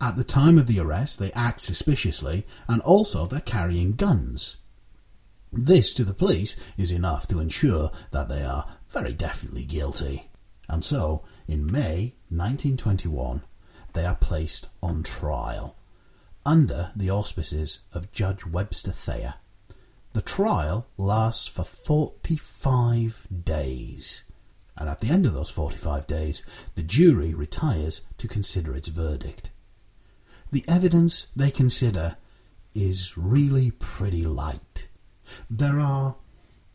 At 0.00 0.16
the 0.16 0.24
time 0.24 0.58
of 0.58 0.66
the 0.66 0.80
arrest, 0.80 1.18
they 1.18 1.32
act 1.32 1.60
suspiciously, 1.60 2.46
and 2.66 2.80
also 2.82 3.26
they're 3.26 3.40
carrying 3.40 3.92
guns. 3.92 4.56
This, 5.52 5.92
to 5.94 6.04
the 6.04 6.14
police, 6.14 6.72
is 6.78 6.92
enough 6.92 7.26
to 7.28 7.40
ensure 7.40 7.90
that 8.12 8.28
they 8.28 8.42
are 8.42 8.78
very 8.88 9.12
definitely 9.12 9.64
guilty. 9.64 10.30
And 10.68 10.84
so, 10.84 11.24
in 11.48 11.66
May 11.66 12.14
1921, 12.28 13.42
they 13.92 14.06
are 14.06 14.14
placed 14.14 14.68
on 14.82 15.02
trial 15.02 15.76
under 16.46 16.92
the 16.96 17.10
auspices 17.10 17.80
of 17.92 18.12
Judge 18.12 18.46
Webster 18.46 18.92
Thayer. 18.92 19.34
The 20.12 20.22
trial 20.22 20.88
lasts 20.96 21.46
for 21.46 21.62
45 21.62 23.28
days, 23.44 24.24
and 24.76 24.88
at 24.88 24.98
the 24.98 25.08
end 25.08 25.24
of 25.24 25.34
those 25.34 25.50
45 25.50 26.08
days, 26.08 26.44
the 26.74 26.82
jury 26.82 27.32
retires 27.32 28.00
to 28.18 28.26
consider 28.26 28.74
its 28.74 28.88
verdict. 28.88 29.50
The 30.50 30.64
evidence 30.66 31.28
they 31.36 31.52
consider 31.52 32.16
is 32.74 33.16
really 33.16 33.70
pretty 33.70 34.24
light. 34.24 34.88
There 35.48 35.78
are 35.78 36.16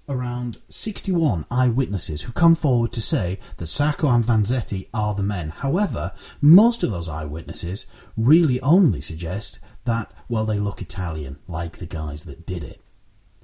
around 0.08 0.62
61 0.70 1.46
eyewitnesses 1.52 2.22
who 2.22 2.32
come 2.32 2.56
forward 2.56 2.94
to 2.94 3.02
say 3.02 3.40
that 3.58 3.68
Sacco 3.68 4.08
and 4.08 4.24
Vanzetti 4.24 4.88
are 4.94 5.14
the 5.14 5.24
men. 5.24 5.50
However, 5.50 6.14
most 6.40 6.84
of 6.84 6.92
those 6.92 7.10
eyewitnesses 7.10 7.86
really 8.16 8.62
only 8.62 9.02
suggest 9.02 9.60
that, 9.84 10.10
well, 10.30 10.46
they 10.46 10.58
look 10.58 10.82
Italian, 10.82 11.40
like 11.50 11.80
the 11.80 11.86
guys 11.86 12.24
that 12.24 12.46
did 12.46 12.64
it. 12.64 12.82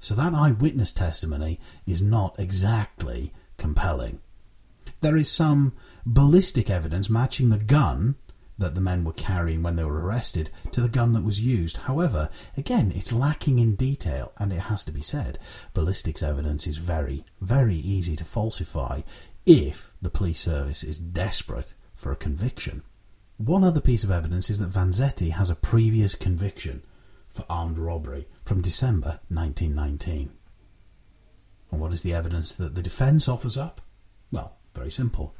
So 0.02 0.16
that 0.16 0.34
eyewitness 0.34 0.90
testimony 0.90 1.60
is 1.86 2.02
not 2.02 2.34
exactly 2.36 3.32
compelling. 3.56 4.18
There 5.00 5.16
is 5.16 5.30
some 5.30 5.74
ballistic 6.04 6.68
evidence 6.68 7.08
matching 7.08 7.50
the 7.50 7.58
gun 7.58 8.16
that 8.58 8.74
the 8.74 8.80
men 8.80 9.04
were 9.04 9.12
carrying 9.12 9.62
when 9.62 9.76
they 9.76 9.84
were 9.84 10.00
arrested 10.00 10.50
to 10.72 10.80
the 10.80 10.88
gun 10.88 11.12
that 11.12 11.22
was 11.22 11.40
used. 11.40 11.76
However, 11.76 12.30
again, 12.56 12.90
it's 12.92 13.12
lacking 13.12 13.60
in 13.60 13.76
detail, 13.76 14.32
and 14.38 14.52
it 14.52 14.62
has 14.62 14.82
to 14.84 14.92
be 14.92 15.02
said, 15.02 15.38
ballistics 15.72 16.20
evidence 16.20 16.66
is 16.66 16.78
very, 16.78 17.24
very 17.40 17.76
easy 17.76 18.16
to 18.16 18.24
falsify 18.24 19.02
if 19.46 19.92
the 20.02 20.10
police 20.10 20.40
service 20.40 20.82
is 20.82 20.98
desperate 20.98 21.74
for 21.94 22.10
a 22.10 22.16
conviction. 22.16 22.82
One 23.36 23.62
other 23.62 23.80
piece 23.80 24.02
of 24.02 24.10
evidence 24.10 24.50
is 24.50 24.58
that 24.58 24.70
Vanzetti 24.70 25.30
has 25.30 25.48
a 25.48 25.54
previous 25.54 26.16
conviction 26.16 26.82
for 27.32 27.44
armed 27.48 27.78
robbery 27.78 28.28
from 28.44 28.60
December 28.60 29.20
1919. 29.28 30.32
And 31.70 31.80
what 31.80 31.92
is 31.92 32.02
the 32.02 32.14
evidence 32.14 32.54
that 32.54 32.74
the 32.74 32.82
defence 32.82 33.26
offers 33.28 33.56
up? 33.56 33.80
Well, 34.30 34.56
very 34.74 34.90
simple. 34.90 35.34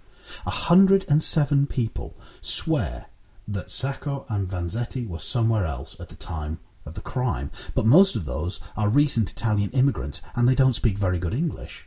107 0.45 1.67
people 1.67 2.17
swear 2.41 3.07
that 3.47 3.71
Sacco 3.71 4.25
and 4.29 4.49
Vanzetti 4.49 5.07
were 5.07 5.19
somewhere 5.19 5.67
else 5.67 5.99
at 6.01 6.09
the 6.09 6.15
time 6.15 6.59
of 6.87 6.95
the 6.95 7.01
crime, 7.01 7.51
but 7.75 7.87
most 7.87 8.17
of 8.17 8.25
those 8.25 8.61
are 8.77 8.89
recent 8.89 9.31
Italian 9.31 9.71
immigrants 9.71 10.23
and 10.35 10.49
they 10.49 10.55
don't 10.55 10.73
speak 10.73 10.97
very 10.97 11.19
good 11.19 11.35
English. 11.35 11.87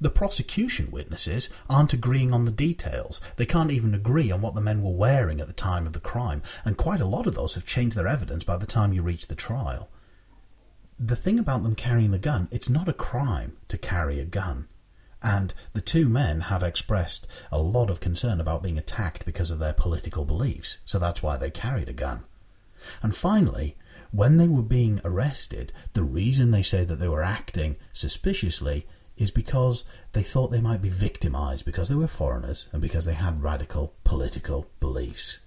The 0.00 0.10
prosecution 0.10 0.90
witnesses 0.90 1.50
aren't 1.68 1.92
agreeing 1.92 2.32
on 2.32 2.46
the 2.46 2.50
details. 2.50 3.20
They 3.36 3.44
can't 3.44 3.70
even 3.70 3.94
agree 3.94 4.30
on 4.30 4.40
what 4.40 4.54
the 4.54 4.60
men 4.60 4.82
were 4.82 4.92
wearing 4.92 5.40
at 5.40 5.46
the 5.46 5.52
time 5.52 5.86
of 5.86 5.92
the 5.92 6.00
crime, 6.00 6.42
and 6.64 6.78
quite 6.78 7.00
a 7.00 7.06
lot 7.06 7.26
of 7.26 7.34
those 7.34 7.54
have 7.54 7.66
changed 7.66 7.96
their 7.96 8.08
evidence 8.08 8.42
by 8.42 8.56
the 8.56 8.66
time 8.66 8.94
you 8.94 9.02
reach 9.02 9.28
the 9.28 9.34
trial. 9.34 9.90
The 10.98 11.16
thing 11.16 11.38
about 11.38 11.62
them 11.62 11.74
carrying 11.74 12.12
the 12.12 12.18
gun, 12.18 12.48
it's 12.50 12.70
not 12.70 12.88
a 12.88 12.94
crime 12.94 13.58
to 13.68 13.76
carry 13.76 14.18
a 14.18 14.24
gun. 14.24 14.68
And 15.22 15.52
the 15.74 15.82
two 15.82 16.08
men 16.08 16.42
have 16.42 16.62
expressed 16.62 17.26
a 17.52 17.60
lot 17.60 17.90
of 17.90 18.00
concern 18.00 18.40
about 18.40 18.62
being 18.62 18.78
attacked 18.78 19.26
because 19.26 19.50
of 19.50 19.58
their 19.58 19.74
political 19.74 20.24
beliefs, 20.24 20.78
so 20.86 20.98
that's 20.98 21.22
why 21.22 21.36
they 21.36 21.50
carried 21.50 21.90
a 21.90 21.94
gun. 21.94 22.24
And 23.02 23.14
finally, 23.14 23.76
when 24.12 24.38
they 24.38 24.48
were 24.48 24.62
being 24.62 25.00
arrested, 25.04 25.74
the 25.92 26.02
reason 26.02 26.50
they 26.50 26.62
say 26.62 26.84
that 26.84 26.96
they 26.96 27.08
were 27.08 27.22
acting 27.22 27.76
suspiciously 27.92 28.86
is 29.20 29.30
because 29.30 29.84
they 30.12 30.22
thought 30.22 30.50
they 30.50 30.62
might 30.62 30.80
be 30.80 30.88
victimized 30.88 31.66
because 31.66 31.90
they 31.90 31.94
were 31.94 32.06
foreigners 32.06 32.68
and 32.72 32.80
because 32.80 33.04
they 33.04 33.12
had 33.12 33.42
radical 33.42 33.94
political 34.02 34.66
beliefs. 34.80 35.40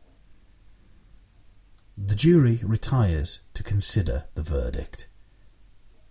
The 1.97 2.15
jury 2.15 2.59
retires 2.61 3.39
to 3.55 3.63
consider 3.63 4.25
the 4.35 4.43
verdict. 4.43 5.07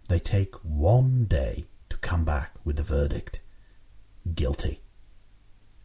They 0.09 0.19
take 0.19 0.57
one 0.57 1.27
day 1.27 1.67
to 1.89 1.97
come 1.99 2.25
back 2.25 2.53
with 2.65 2.77
the 2.77 2.83
verdict 2.83 3.41
guilty. 4.35 4.81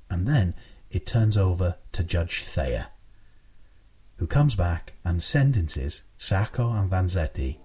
And 0.10 0.27
then 0.27 0.55
it 0.89 1.05
turns 1.05 1.38
over 1.38 1.77
to 1.91 2.03
Judge 2.03 2.43
Thayer, 2.43 2.88
who 4.15 4.25
comes 4.25 4.55
back 4.55 4.93
and 5.05 5.22
sentences 5.22 6.01
Sacco 6.17 6.72
and 6.72 6.89
Vanzetti 6.89 7.60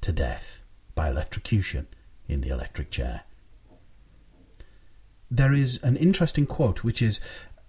to 0.00 0.12
death 0.12 0.62
by 0.94 1.08
electrocution 1.08 1.88
in 2.28 2.40
the 2.40 2.50
electric 2.50 2.92
chair 2.92 3.24
there 5.30 5.52
is 5.52 5.82
an 5.82 5.96
interesting 5.96 6.46
quote 6.46 6.84
which 6.84 7.02
is 7.02 7.20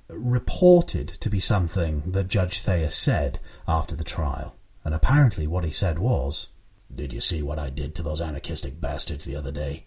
reported 0.10 1.08
to 1.08 1.30
be 1.30 1.40
something 1.40 2.12
that 2.12 2.28
Judge 2.28 2.60
Thayer 2.60 2.90
said 2.90 3.40
after 3.68 3.96
the 3.96 4.04
trial. 4.04 4.56
And 4.84 4.94
apparently, 4.94 5.46
what 5.46 5.66
he 5.66 5.72
said 5.72 6.00
was, 6.00 6.48
Did 6.94 7.14
you 7.14 7.22
see 7.22 7.44
what 7.44 7.60
I 7.60 7.70
did 7.70 7.94
to 7.96 8.04
those 8.04 8.22
anarchistic 8.22 8.80
bastards 8.80 9.26
the 9.26 9.36
other 9.36 9.52
day? 9.52 9.86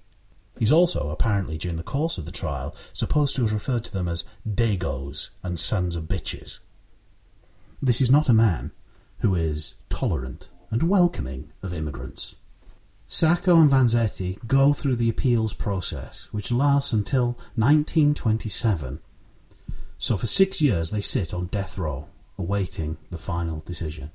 He's 0.58 0.72
also, 0.72 1.10
apparently, 1.10 1.56
during 1.56 1.78
the 1.78 1.82
course 1.82 2.18
of 2.18 2.26
the 2.26 2.30
trial, 2.30 2.76
supposed 2.92 3.34
to 3.36 3.42
have 3.42 3.52
referred 3.52 3.84
to 3.84 3.92
them 3.92 4.06
as 4.06 4.24
Dagos 4.46 5.30
and 5.42 5.58
sons 5.58 5.96
of 5.96 6.04
bitches. 6.04 6.60
This 7.80 8.00
is 8.00 8.10
not 8.10 8.28
a 8.28 8.34
man 8.34 8.70
who 9.20 9.34
is 9.34 9.76
tolerant 9.88 10.50
and 10.70 10.82
welcoming 10.82 11.52
of 11.62 11.72
immigrants. 11.72 12.34
Sacco 13.12 13.60
and 13.60 13.70
Vanzetti 13.70 14.38
go 14.46 14.72
through 14.72 14.96
the 14.96 15.10
appeals 15.10 15.52
process, 15.52 16.28
which 16.32 16.50
lasts 16.50 16.94
until 16.94 17.36
1927. 17.56 19.00
So 19.98 20.16
for 20.16 20.26
six 20.26 20.62
years 20.62 20.90
they 20.90 21.02
sit 21.02 21.34
on 21.34 21.48
death 21.48 21.76
row, 21.76 22.08
awaiting 22.38 22.96
the 23.10 23.18
final 23.18 23.60
decision. 23.60 24.12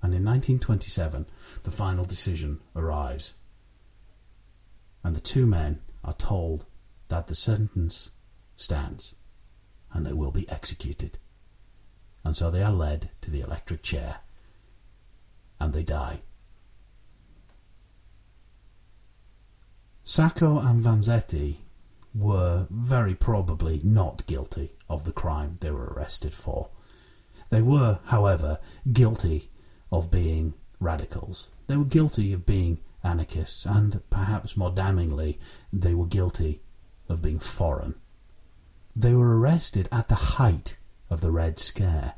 And 0.00 0.14
in 0.14 0.24
1927, 0.24 1.26
the 1.64 1.72
final 1.72 2.04
decision 2.04 2.60
arrives. 2.76 3.34
And 5.02 5.16
the 5.16 5.20
two 5.20 5.44
men 5.44 5.80
are 6.04 6.14
told 6.14 6.66
that 7.08 7.26
the 7.26 7.34
sentence 7.34 8.12
stands 8.54 9.16
and 9.92 10.06
they 10.06 10.12
will 10.12 10.30
be 10.30 10.48
executed. 10.48 11.18
And 12.22 12.36
so 12.36 12.48
they 12.48 12.62
are 12.62 12.72
led 12.72 13.10
to 13.22 13.32
the 13.32 13.40
electric 13.40 13.82
chair 13.82 14.20
and 15.58 15.72
they 15.72 15.82
die. 15.82 16.22
Sacco 20.08 20.58
and 20.58 20.82
Vanzetti 20.82 21.58
were 22.14 22.66
very 22.70 23.14
probably 23.14 23.78
not 23.84 24.24
guilty 24.24 24.72
of 24.88 25.04
the 25.04 25.12
crime 25.12 25.58
they 25.60 25.70
were 25.70 25.92
arrested 25.92 26.32
for. 26.32 26.70
They 27.50 27.60
were, 27.60 27.98
however, 28.06 28.58
guilty 28.90 29.50
of 29.92 30.10
being 30.10 30.54
radicals. 30.80 31.50
They 31.66 31.76
were 31.76 31.84
guilty 31.84 32.32
of 32.32 32.46
being 32.46 32.78
anarchists, 33.04 33.66
and 33.66 34.00
perhaps 34.08 34.56
more 34.56 34.70
damningly, 34.70 35.38
they 35.74 35.92
were 35.92 36.06
guilty 36.06 36.62
of 37.10 37.20
being 37.20 37.38
foreign. 37.38 37.94
They 38.98 39.12
were 39.12 39.38
arrested 39.38 39.90
at 39.92 40.08
the 40.08 40.38
height 40.38 40.78
of 41.10 41.20
the 41.20 41.30
Red 41.30 41.58
Scare. 41.58 42.14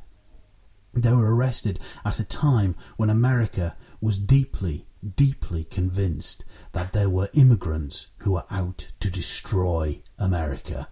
They 0.95 1.13
were 1.13 1.35
arrested 1.35 1.81
at 2.05 2.21
a 2.21 2.25
time 2.25 2.77
when 2.97 3.11
America 3.11 3.77
was 4.01 4.21
deeply 4.21 4.87
deeply 5.17 5.65
convinced 5.65 6.45
that 6.73 6.93
there 6.93 7.09
were 7.09 7.31
immigrants 7.35 8.09
who 8.19 8.33
were 8.33 8.45
out 8.51 8.93
to 9.01 9.11
destroy 9.11 10.03
America. 10.19 10.89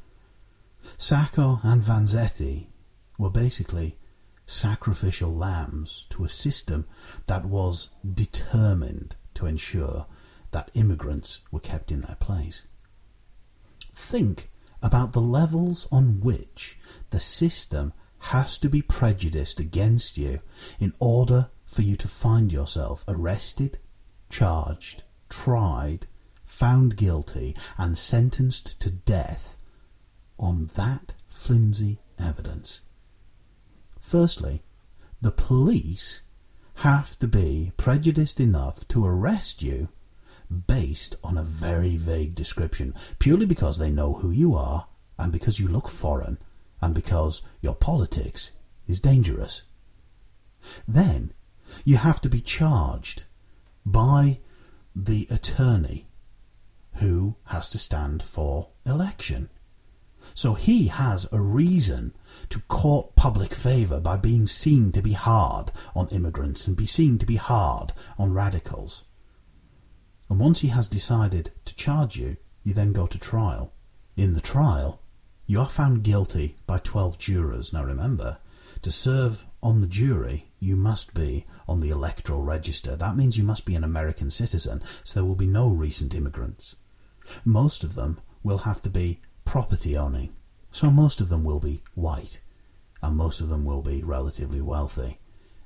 Sacco 0.97 1.61
and 1.63 1.83
Vanzetti 1.83 2.69
were 3.19 3.31
basically 3.31 3.99
sacrificial 4.47 5.33
lambs 5.33 6.07
to 6.09 6.25
a 6.25 6.29
system 6.29 6.87
that 7.27 7.45
was 7.45 7.89
determined 8.15 9.15
to 9.35 9.47
ensure 9.47 10.07
that 10.51 10.71
immigrants 10.75 11.41
were 11.51 11.61
kept 11.61 11.93
in 11.93 12.01
their 12.01 12.17
place. 12.17 12.63
Think 13.93 14.51
about 14.83 15.13
the 15.13 15.21
levels 15.21 15.87
on 15.93 16.21
which 16.21 16.79
the 17.11 17.21
system 17.21 17.93
has 18.21 18.59
to 18.59 18.69
be 18.69 18.81
prejudiced 18.81 19.61
against 19.61 20.17
you 20.17 20.41
in 20.81 20.93
order 20.99 21.51
for 21.67 21.83
you 21.83 21.97
to 21.97 22.09
find 22.09 22.51
yourself 22.51 23.05
arrested, 23.07 23.79
charged, 24.29 25.03
tried, 25.29 26.07
found 26.45 26.97
guilty, 26.97 27.57
and 27.77 27.97
sentenced 27.97 28.81
to 28.81 28.91
death 28.91 29.57
on 30.39 30.65
that 30.77 31.15
flimsy 31.27 31.99
evidence. 32.19 32.81
Firstly, 34.01 34.63
the 35.21 35.33
police 35.33 36.23
have 36.77 37.19
to 37.19 37.27
be 37.27 37.73
prejudiced 37.77 38.39
enough 38.41 38.87
to 38.89 39.05
arrest 39.05 39.63
you 39.63 39.89
based 40.67 41.17
on 41.23 41.37
a 41.37 41.43
very 41.43 41.97
vague 41.97 42.35
description, 42.35 42.95
purely 43.19 43.47
because 43.47 43.79
they 43.79 43.91
know 43.91 44.15
who 44.15 44.31
you 44.31 44.55
are 44.55 44.87
and 45.19 45.33
because 45.33 45.59
you 45.59 45.69
look 45.69 45.89
foreign 45.89 46.39
and 46.81 46.95
because 46.95 47.43
your 47.61 47.75
politics 47.75 48.53
is 48.87 49.01
dangerous. 49.01 49.65
Then 50.87 51.33
you 51.85 51.97
have 51.97 52.21
to 52.23 52.29
be 52.29 52.41
charged 52.41 53.25
by 53.93 54.41
the 54.95 55.27
attorney 55.31 56.07
who 56.95 57.37
has 57.47 57.69
to 57.71 57.79
stand 57.79 58.23
for 58.23 58.71
election. 58.85 59.49
So 60.35 60.55
he 60.55 60.89
has 60.89 61.27
a 61.33 61.41
reason 61.41 62.15
to 62.49 62.61
court 62.63 63.15
public 63.15 63.55
favour 63.55 64.01
by 64.01 64.17
being 64.17 64.47
seen 64.47 64.93
to 64.93 65.03
be 65.03 65.13
hard 65.13 65.71
on 65.95 66.09
immigrants 66.09 66.67
and 66.67 66.77
be 66.77 66.87
seen 66.87 67.19
to 67.19 67.27
be 67.27 67.37
hard 67.37 67.93
on 68.19 68.35
radicals. 68.35 69.05
And 70.29 70.41
once 70.41 70.61
he 70.61 70.69
has 70.69 70.89
decided 70.89 71.53
to 71.65 71.75
charge 71.75 72.17
you, 72.17 72.37
you 72.63 72.75
then 72.75 72.93
go 72.93 73.07
to 73.07 73.19
trial. 73.19 73.73
In 74.17 74.35
the 74.35 74.41
trial, 74.41 75.01
you 75.47 75.61
are 75.61 75.69
found 75.69 76.03
guilty 76.03 76.57
by 76.67 76.79
12 76.79 77.19
jurors. 77.19 77.73
Now 77.73 77.85
remember, 77.85 78.39
to 78.83 78.91
serve 78.91 79.47
on 79.63 79.81
the 79.81 79.87
jury, 79.87 80.51
you 80.61 80.77
must 80.77 81.15
be 81.15 81.47
on 81.69 81.81
the 81.81 81.91
electoral 81.91 82.43
register. 82.43 82.97
That 82.97 83.17
means 83.17 83.37
you 83.37 83.45
must 83.45 83.67
be 83.67 83.75
an 83.75 83.85
American 83.85 84.31
citizen, 84.31 84.83
so 85.05 85.21
there 85.21 85.27
will 85.27 85.35
be 85.35 85.47
no 85.47 85.69
recent 85.69 86.15
immigrants. 86.15 86.77
Most 87.45 87.85
of 87.85 87.95
them 87.95 88.21
will 88.43 88.59
have 88.59 88.81
to 88.83 88.91
be 88.91 89.21
property 89.45 89.97
owning, 89.97 90.35
so 90.71 90.91
most 90.91 91.21
of 91.21 91.29
them 91.29 91.45
will 91.45 91.61
be 91.61 91.83
white, 91.95 92.41
and 93.03 93.17
most 93.17 93.41
of 93.41 93.49
them 93.49 93.65
will 93.65 93.83
be 93.83 94.03
relatively 94.03 94.63
wealthy. 94.63 95.19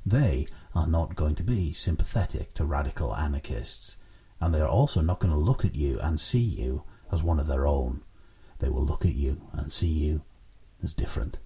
They 0.05 0.47
are 0.75 0.88
not 0.88 1.15
going 1.15 1.37
to 1.37 1.45
be 1.45 1.73
sympathetic 1.73 2.55
to 2.55 2.65
radical 2.65 3.15
anarchists, 3.15 3.97
and 4.41 4.53
they 4.53 4.61
are 4.61 4.69
also 4.69 5.01
not 5.01 5.21
going 5.21 5.33
to 5.33 5.38
look 5.38 5.65
at 5.65 5.77
you 5.77 6.01
and 6.01 6.19
see 6.19 6.41
you 6.41 6.83
as 7.12 7.23
one 7.23 7.38
of 7.38 7.47
their 7.47 7.67
own. 7.67 8.03
They 8.59 8.69
will 8.69 8.85
look 8.85 9.05
at 9.05 9.15
you 9.15 9.43
and 9.53 9.71
see 9.71 9.87
you 9.87 10.25
as 10.83 10.93
different. 10.93 11.38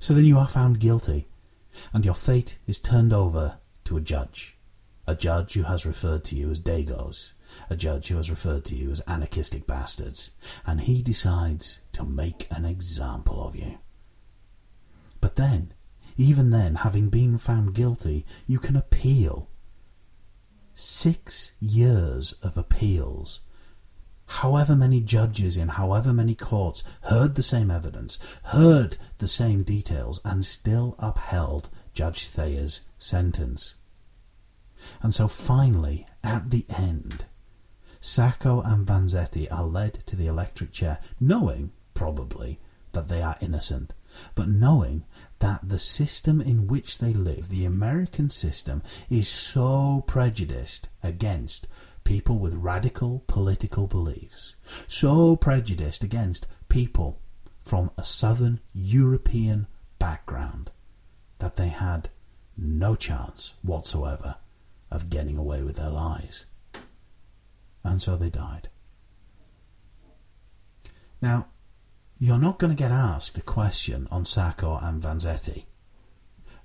So 0.00 0.14
then 0.14 0.24
you 0.24 0.38
are 0.38 0.48
found 0.48 0.80
guilty, 0.80 1.28
and 1.92 2.04
your 2.04 2.14
fate 2.14 2.58
is 2.66 2.78
turned 2.78 3.12
over 3.12 3.58
to 3.84 3.96
a 3.96 4.00
judge. 4.00 4.58
A 5.06 5.14
judge 5.14 5.54
who 5.54 5.64
has 5.64 5.84
referred 5.84 6.24
to 6.24 6.36
you 6.36 6.50
as 6.50 6.60
Dagos, 6.60 7.32
a 7.68 7.76
judge 7.76 8.08
who 8.08 8.16
has 8.16 8.30
referred 8.30 8.64
to 8.66 8.74
you 8.74 8.90
as 8.90 9.00
anarchistic 9.08 9.66
bastards, 9.66 10.30
and 10.64 10.80
he 10.80 11.02
decides 11.02 11.80
to 11.92 12.04
make 12.04 12.46
an 12.50 12.64
example 12.64 13.46
of 13.46 13.56
you. 13.56 13.78
But 15.20 15.36
then, 15.36 15.74
even 16.16 16.50
then, 16.50 16.76
having 16.76 17.08
been 17.08 17.38
found 17.38 17.74
guilty, 17.74 18.26
you 18.46 18.58
can 18.58 18.76
appeal. 18.76 19.48
Six 20.74 21.52
years 21.60 22.32
of 22.42 22.56
appeals 22.56 23.40
however 24.26 24.74
many 24.74 25.00
judges 25.00 25.56
in 25.56 25.68
however 25.68 26.12
many 26.12 26.34
courts 26.34 26.82
heard 27.02 27.34
the 27.34 27.42
same 27.42 27.70
evidence, 27.70 28.18
heard 28.44 28.96
the 29.18 29.28
same 29.28 29.62
details, 29.62 30.20
and 30.24 30.44
still 30.44 30.94
upheld 30.98 31.68
Judge 31.92 32.26
Thayer's 32.26 32.88
sentence. 32.98 33.76
And 35.02 35.14
so 35.14 35.28
finally, 35.28 36.06
at 36.24 36.50
the 36.50 36.64
end, 36.68 37.26
Sacco 38.00 38.60
and 38.62 38.86
Vanzetti 38.86 39.46
are 39.52 39.64
led 39.64 39.94
to 40.06 40.16
the 40.16 40.26
electric 40.26 40.72
chair, 40.72 40.98
knowing, 41.20 41.72
probably, 41.94 42.58
that 42.92 43.08
they 43.08 43.22
are 43.22 43.36
innocent, 43.40 43.94
but 44.34 44.48
knowing 44.48 45.04
that 45.38 45.68
the 45.68 45.78
system 45.78 46.40
in 46.40 46.66
which 46.66 46.98
they 46.98 47.12
live, 47.12 47.48
the 47.48 47.64
American 47.64 48.28
system, 48.28 48.82
is 49.08 49.28
so 49.28 50.04
prejudiced 50.06 50.88
against 51.02 51.66
people 52.04 52.38
with 52.38 52.54
radical 52.54 53.24
political 53.26 53.86
beliefs, 53.86 54.54
so 54.86 55.36
prejudiced 55.36 56.02
against 56.02 56.46
people 56.68 57.20
from 57.62 57.90
a 57.96 58.04
southern 58.04 58.60
European 58.72 59.66
background 59.98 60.70
that 61.38 61.56
they 61.56 61.68
had 61.68 62.08
no 62.56 62.94
chance 62.94 63.54
whatsoever 63.62 64.36
of 64.90 65.10
getting 65.10 65.36
away 65.36 65.62
with 65.62 65.76
their 65.76 65.90
lies. 65.90 66.44
And 67.84 68.00
so 68.00 68.16
they 68.16 68.30
died. 68.30 68.68
Now, 71.20 71.46
you're 72.18 72.38
not 72.38 72.58
going 72.58 72.74
to 72.74 72.80
get 72.80 72.92
asked 72.92 73.38
a 73.38 73.42
question 73.42 74.06
on 74.10 74.24
Sacco 74.24 74.78
and 74.80 75.02
Vanzetti, 75.02 75.64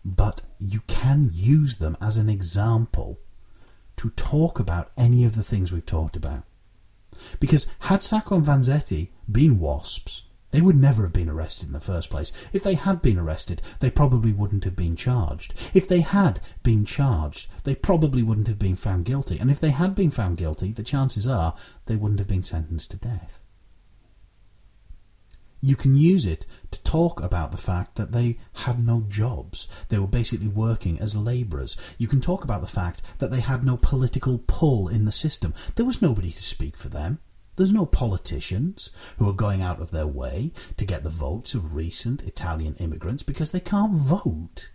but 0.03 0.41
you 0.59 0.81
can 0.87 1.29
use 1.31 1.77
them 1.77 1.97
as 1.99 2.17
an 2.17 2.29
example 2.29 3.19
to 3.97 4.09
talk 4.11 4.59
about 4.59 4.91
any 4.95 5.23
of 5.25 5.35
the 5.35 5.43
things 5.43 5.71
we've 5.71 5.85
talked 5.85 6.15
about. 6.15 6.43
Because 7.39 7.67
had 7.79 8.01
Sacco 8.01 8.35
and 8.35 8.45
Vanzetti 8.45 9.09
been 9.31 9.59
wasps, 9.59 10.23
they 10.51 10.61
would 10.61 10.75
never 10.75 11.03
have 11.03 11.13
been 11.13 11.29
arrested 11.29 11.67
in 11.67 11.73
the 11.73 11.79
first 11.79 12.09
place. 12.09 12.49
If 12.53 12.63
they 12.63 12.75
had 12.75 13.01
been 13.01 13.17
arrested, 13.17 13.61
they 13.79 13.89
probably 13.89 14.31
wouldn't 14.31 14.63
have 14.63 14.75
been 14.75 14.95
charged. 14.95 15.53
If 15.73 15.87
they 15.87 16.01
had 16.01 16.39
been 16.63 16.85
charged, 16.85 17.49
they 17.63 17.75
probably 17.75 18.23
wouldn't 18.23 18.47
have 18.47 18.59
been 18.59 18.75
found 18.75 19.05
guilty. 19.05 19.39
And 19.39 19.51
if 19.51 19.59
they 19.59 19.71
had 19.71 19.93
been 19.93 20.09
found 20.09 20.37
guilty, 20.37 20.71
the 20.71 20.83
chances 20.83 21.27
are 21.27 21.55
they 21.85 21.95
wouldn't 21.95 22.19
have 22.19 22.27
been 22.27 22.43
sentenced 22.43 22.91
to 22.91 22.97
death 22.97 23.39
you 25.61 25.75
can 25.75 25.95
use 25.95 26.25
it 26.25 26.45
to 26.71 26.83
talk 26.83 27.21
about 27.21 27.51
the 27.51 27.57
fact 27.57 27.95
that 27.95 28.11
they 28.11 28.37
had 28.53 28.79
no 28.79 29.05
jobs. 29.07 29.67
They 29.89 29.97
were 29.97 30.07
basically 30.07 30.47
working 30.47 30.99
as 30.99 31.15
labourers. 31.15 31.95
You 31.97 32.07
can 32.07 32.21
talk 32.21 32.43
about 32.43 32.61
the 32.61 32.67
fact 32.67 33.19
that 33.19 33.31
they 33.31 33.41
had 33.41 33.63
no 33.63 33.77
political 33.77 34.43
pull 34.47 34.87
in 34.87 35.05
the 35.05 35.11
system. 35.11 35.53
There 35.75 35.85
was 35.85 36.01
nobody 36.01 36.29
to 36.29 36.41
speak 36.41 36.77
for 36.77 36.89
them. 36.89 37.19
There's 37.55 37.73
no 37.73 37.87
politicians 37.87 38.91
who 39.17 39.27
are 39.27 39.33
going 39.33 39.63
out 39.63 39.81
of 39.81 39.89
their 39.89 40.05
way 40.05 40.51
to 40.77 40.85
get 40.85 41.03
the 41.03 41.09
votes 41.09 41.55
of 41.55 41.73
recent 41.73 42.21
Italian 42.23 42.75
immigrants 42.75 43.23
because 43.23 43.49
they 43.51 43.59
can't 43.59 43.93
vote. 43.93 44.69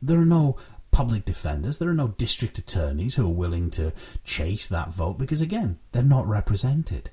There 0.00 0.18
are 0.18 0.26
no 0.26 0.56
public 0.90 1.24
defenders, 1.24 1.78
there 1.78 1.88
are 1.88 1.94
no 1.94 2.08
district 2.08 2.58
attorneys 2.58 3.14
who 3.14 3.26
are 3.26 3.32
willing 3.32 3.70
to 3.70 3.92
chase 4.24 4.66
that 4.66 4.90
vote 4.90 5.18
because, 5.18 5.40
again, 5.40 5.78
they're 5.92 6.02
not 6.02 6.28
represented. 6.28 7.10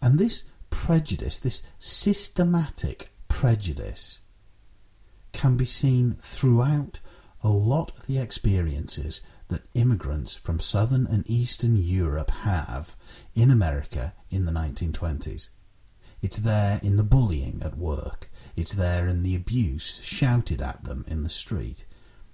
And 0.00 0.18
this 0.18 0.44
prejudice, 0.74 1.38
this 1.38 1.62
systematic 1.78 3.08
prejudice, 3.28 4.20
can 5.32 5.56
be 5.56 5.64
seen 5.64 6.14
throughout 6.18 6.98
a 7.42 7.48
lot 7.48 7.96
of 7.96 8.06
the 8.06 8.18
experiences 8.18 9.20
that 9.48 9.62
immigrants 9.74 10.34
from 10.34 10.58
southern 10.58 11.06
and 11.06 11.24
eastern 11.30 11.76
Europe 11.76 12.30
have 12.30 12.96
in 13.34 13.52
America 13.52 14.14
in 14.30 14.46
the 14.46 14.52
1920s. 14.52 15.48
It's 16.20 16.38
there 16.38 16.80
in 16.82 16.96
the 16.96 17.04
bullying 17.04 17.62
at 17.62 17.78
work. 17.78 18.28
It's 18.56 18.72
there 18.72 19.06
in 19.06 19.22
the 19.22 19.36
abuse 19.36 20.02
shouted 20.02 20.60
at 20.60 20.82
them 20.82 21.04
in 21.06 21.22
the 21.22 21.28
street. 21.28 21.84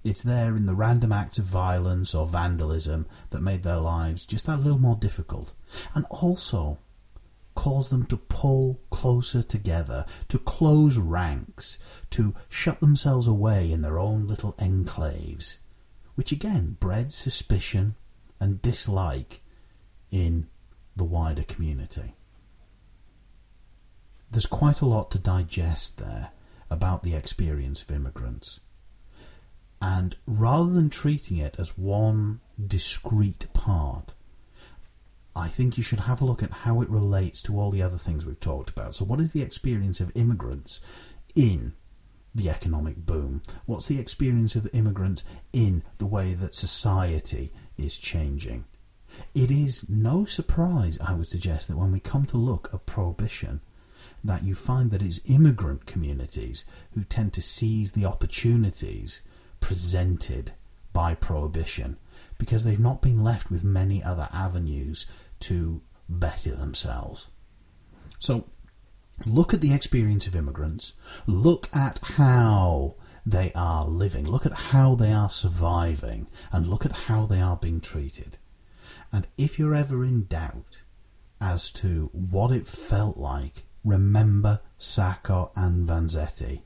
It's 0.02 0.22
there 0.22 0.56
in 0.56 0.64
the 0.64 0.74
random 0.74 1.12
acts 1.12 1.38
of 1.38 1.44
violence 1.44 2.14
or 2.14 2.26
vandalism 2.26 3.06
that 3.30 3.42
made 3.42 3.64
their 3.64 3.76
lives 3.76 4.24
just 4.24 4.46
that 4.46 4.60
little 4.60 4.78
more 4.78 4.96
difficult. 4.96 5.52
And 5.94 6.06
also 6.08 6.78
cause 7.60 7.90
them 7.90 8.06
to 8.06 8.16
pull 8.16 8.80
closer 8.88 9.42
together, 9.42 10.06
to 10.28 10.38
close 10.38 10.96
ranks, 10.96 11.76
to 12.08 12.34
shut 12.48 12.80
themselves 12.80 13.28
away 13.28 13.70
in 13.70 13.82
their 13.82 13.98
own 13.98 14.26
little 14.26 14.54
enclaves, 14.54 15.58
which 16.14 16.32
again 16.32 16.78
bred 16.80 17.12
suspicion 17.12 17.94
and 18.40 18.62
dislike 18.62 19.42
in 20.10 20.48
the 20.96 21.04
wider 21.04 21.42
community. 21.42 22.14
There's 24.30 24.46
quite 24.46 24.80
a 24.80 24.86
lot 24.86 25.10
to 25.10 25.18
digest 25.18 25.98
there 25.98 26.30
about 26.70 27.02
the 27.02 27.14
experience 27.14 27.82
of 27.82 27.90
immigrants. 27.90 28.60
And 29.82 30.16
rather 30.26 30.70
than 30.70 30.88
treating 30.88 31.36
it 31.36 31.56
as 31.58 31.76
one 31.76 32.40
discrete 32.58 33.52
part, 33.52 34.14
I 35.40 35.48
think 35.48 35.78
you 35.78 35.82
should 35.82 36.00
have 36.00 36.20
a 36.20 36.26
look 36.26 36.42
at 36.42 36.52
how 36.52 36.82
it 36.82 36.90
relates 36.90 37.40
to 37.42 37.58
all 37.58 37.70
the 37.70 37.82
other 37.82 37.96
things 37.96 38.26
we've 38.26 38.38
talked 38.38 38.68
about. 38.68 38.94
So, 38.94 39.06
what 39.06 39.20
is 39.20 39.32
the 39.32 39.40
experience 39.40 39.98
of 39.98 40.12
immigrants 40.14 40.80
in 41.34 41.72
the 42.34 42.50
economic 42.50 43.06
boom? 43.06 43.40
What's 43.64 43.86
the 43.86 43.98
experience 43.98 44.54
of 44.54 44.68
immigrants 44.74 45.24
in 45.54 45.82
the 45.96 46.04
way 46.06 46.34
that 46.34 46.54
society 46.54 47.52
is 47.78 47.96
changing? 47.96 48.66
It 49.34 49.50
is 49.50 49.88
no 49.88 50.26
surprise, 50.26 50.98
I 51.00 51.14
would 51.14 51.26
suggest, 51.26 51.68
that 51.68 51.78
when 51.78 51.90
we 51.90 52.00
come 52.00 52.26
to 52.26 52.36
look 52.36 52.68
at 52.74 52.84
prohibition, 52.84 53.62
that 54.22 54.44
you 54.44 54.54
find 54.54 54.90
that 54.90 55.02
it's 55.02 55.30
immigrant 55.30 55.86
communities 55.86 56.66
who 56.92 57.02
tend 57.02 57.32
to 57.32 57.42
seize 57.42 57.92
the 57.92 58.04
opportunities 58.04 59.22
presented 59.58 60.52
by 60.92 61.14
prohibition 61.14 61.96
because 62.40 62.64
they've 62.64 62.80
not 62.80 63.02
been 63.02 63.22
left 63.22 63.50
with 63.50 63.62
many 63.62 64.02
other 64.02 64.28
avenues 64.32 65.06
to 65.38 65.82
better 66.08 66.56
themselves. 66.56 67.28
So, 68.18 68.46
look 69.26 69.54
at 69.54 69.60
the 69.60 69.74
experience 69.74 70.26
of 70.26 70.34
immigrants, 70.34 70.94
look 71.26 71.68
at 71.76 72.00
how 72.02 72.96
they 73.24 73.52
are 73.54 73.86
living, 73.86 74.26
look 74.26 74.46
at 74.46 74.52
how 74.52 74.94
they 74.94 75.12
are 75.12 75.28
surviving, 75.28 76.26
and 76.50 76.66
look 76.66 76.86
at 76.86 76.92
how 76.92 77.26
they 77.26 77.40
are 77.40 77.56
being 77.56 77.80
treated. 77.80 78.38
And 79.12 79.26
if 79.36 79.58
you're 79.58 79.74
ever 79.74 80.02
in 80.02 80.24
doubt 80.24 80.82
as 81.40 81.70
to 81.72 82.10
what 82.12 82.50
it 82.50 82.66
felt 82.66 83.18
like, 83.18 83.64
remember 83.84 84.60
Sacco 84.78 85.52
and 85.54 85.86
Vanzetti, 85.86 86.62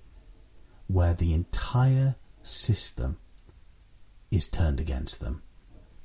where 0.86 1.14
the 1.14 1.34
entire 1.34 2.14
system 2.42 3.18
is 4.30 4.46
turned 4.46 4.78
against 4.78 5.20
them. 5.20 5.42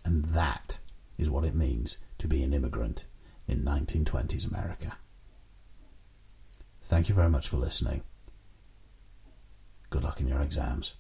And 0.10 0.26
that 0.26 0.80
is 1.20 1.30
what 1.30 1.46
it 1.46 1.54
means 1.54 2.00
to 2.18 2.28
be 2.28 2.42
an 2.42 2.52
immigrant 2.52 3.06
in 3.48 3.62
1920s 3.62 4.50
America. 4.50 4.98
Thank 6.82 7.10
you 7.10 7.14
very 7.14 7.30
much 7.30 7.48
for 7.48 7.58
listening. 7.58 8.02
Good 9.92 10.04
luck 10.04 10.20
in 10.20 10.28
your 10.28 10.42
exams. 10.42 10.96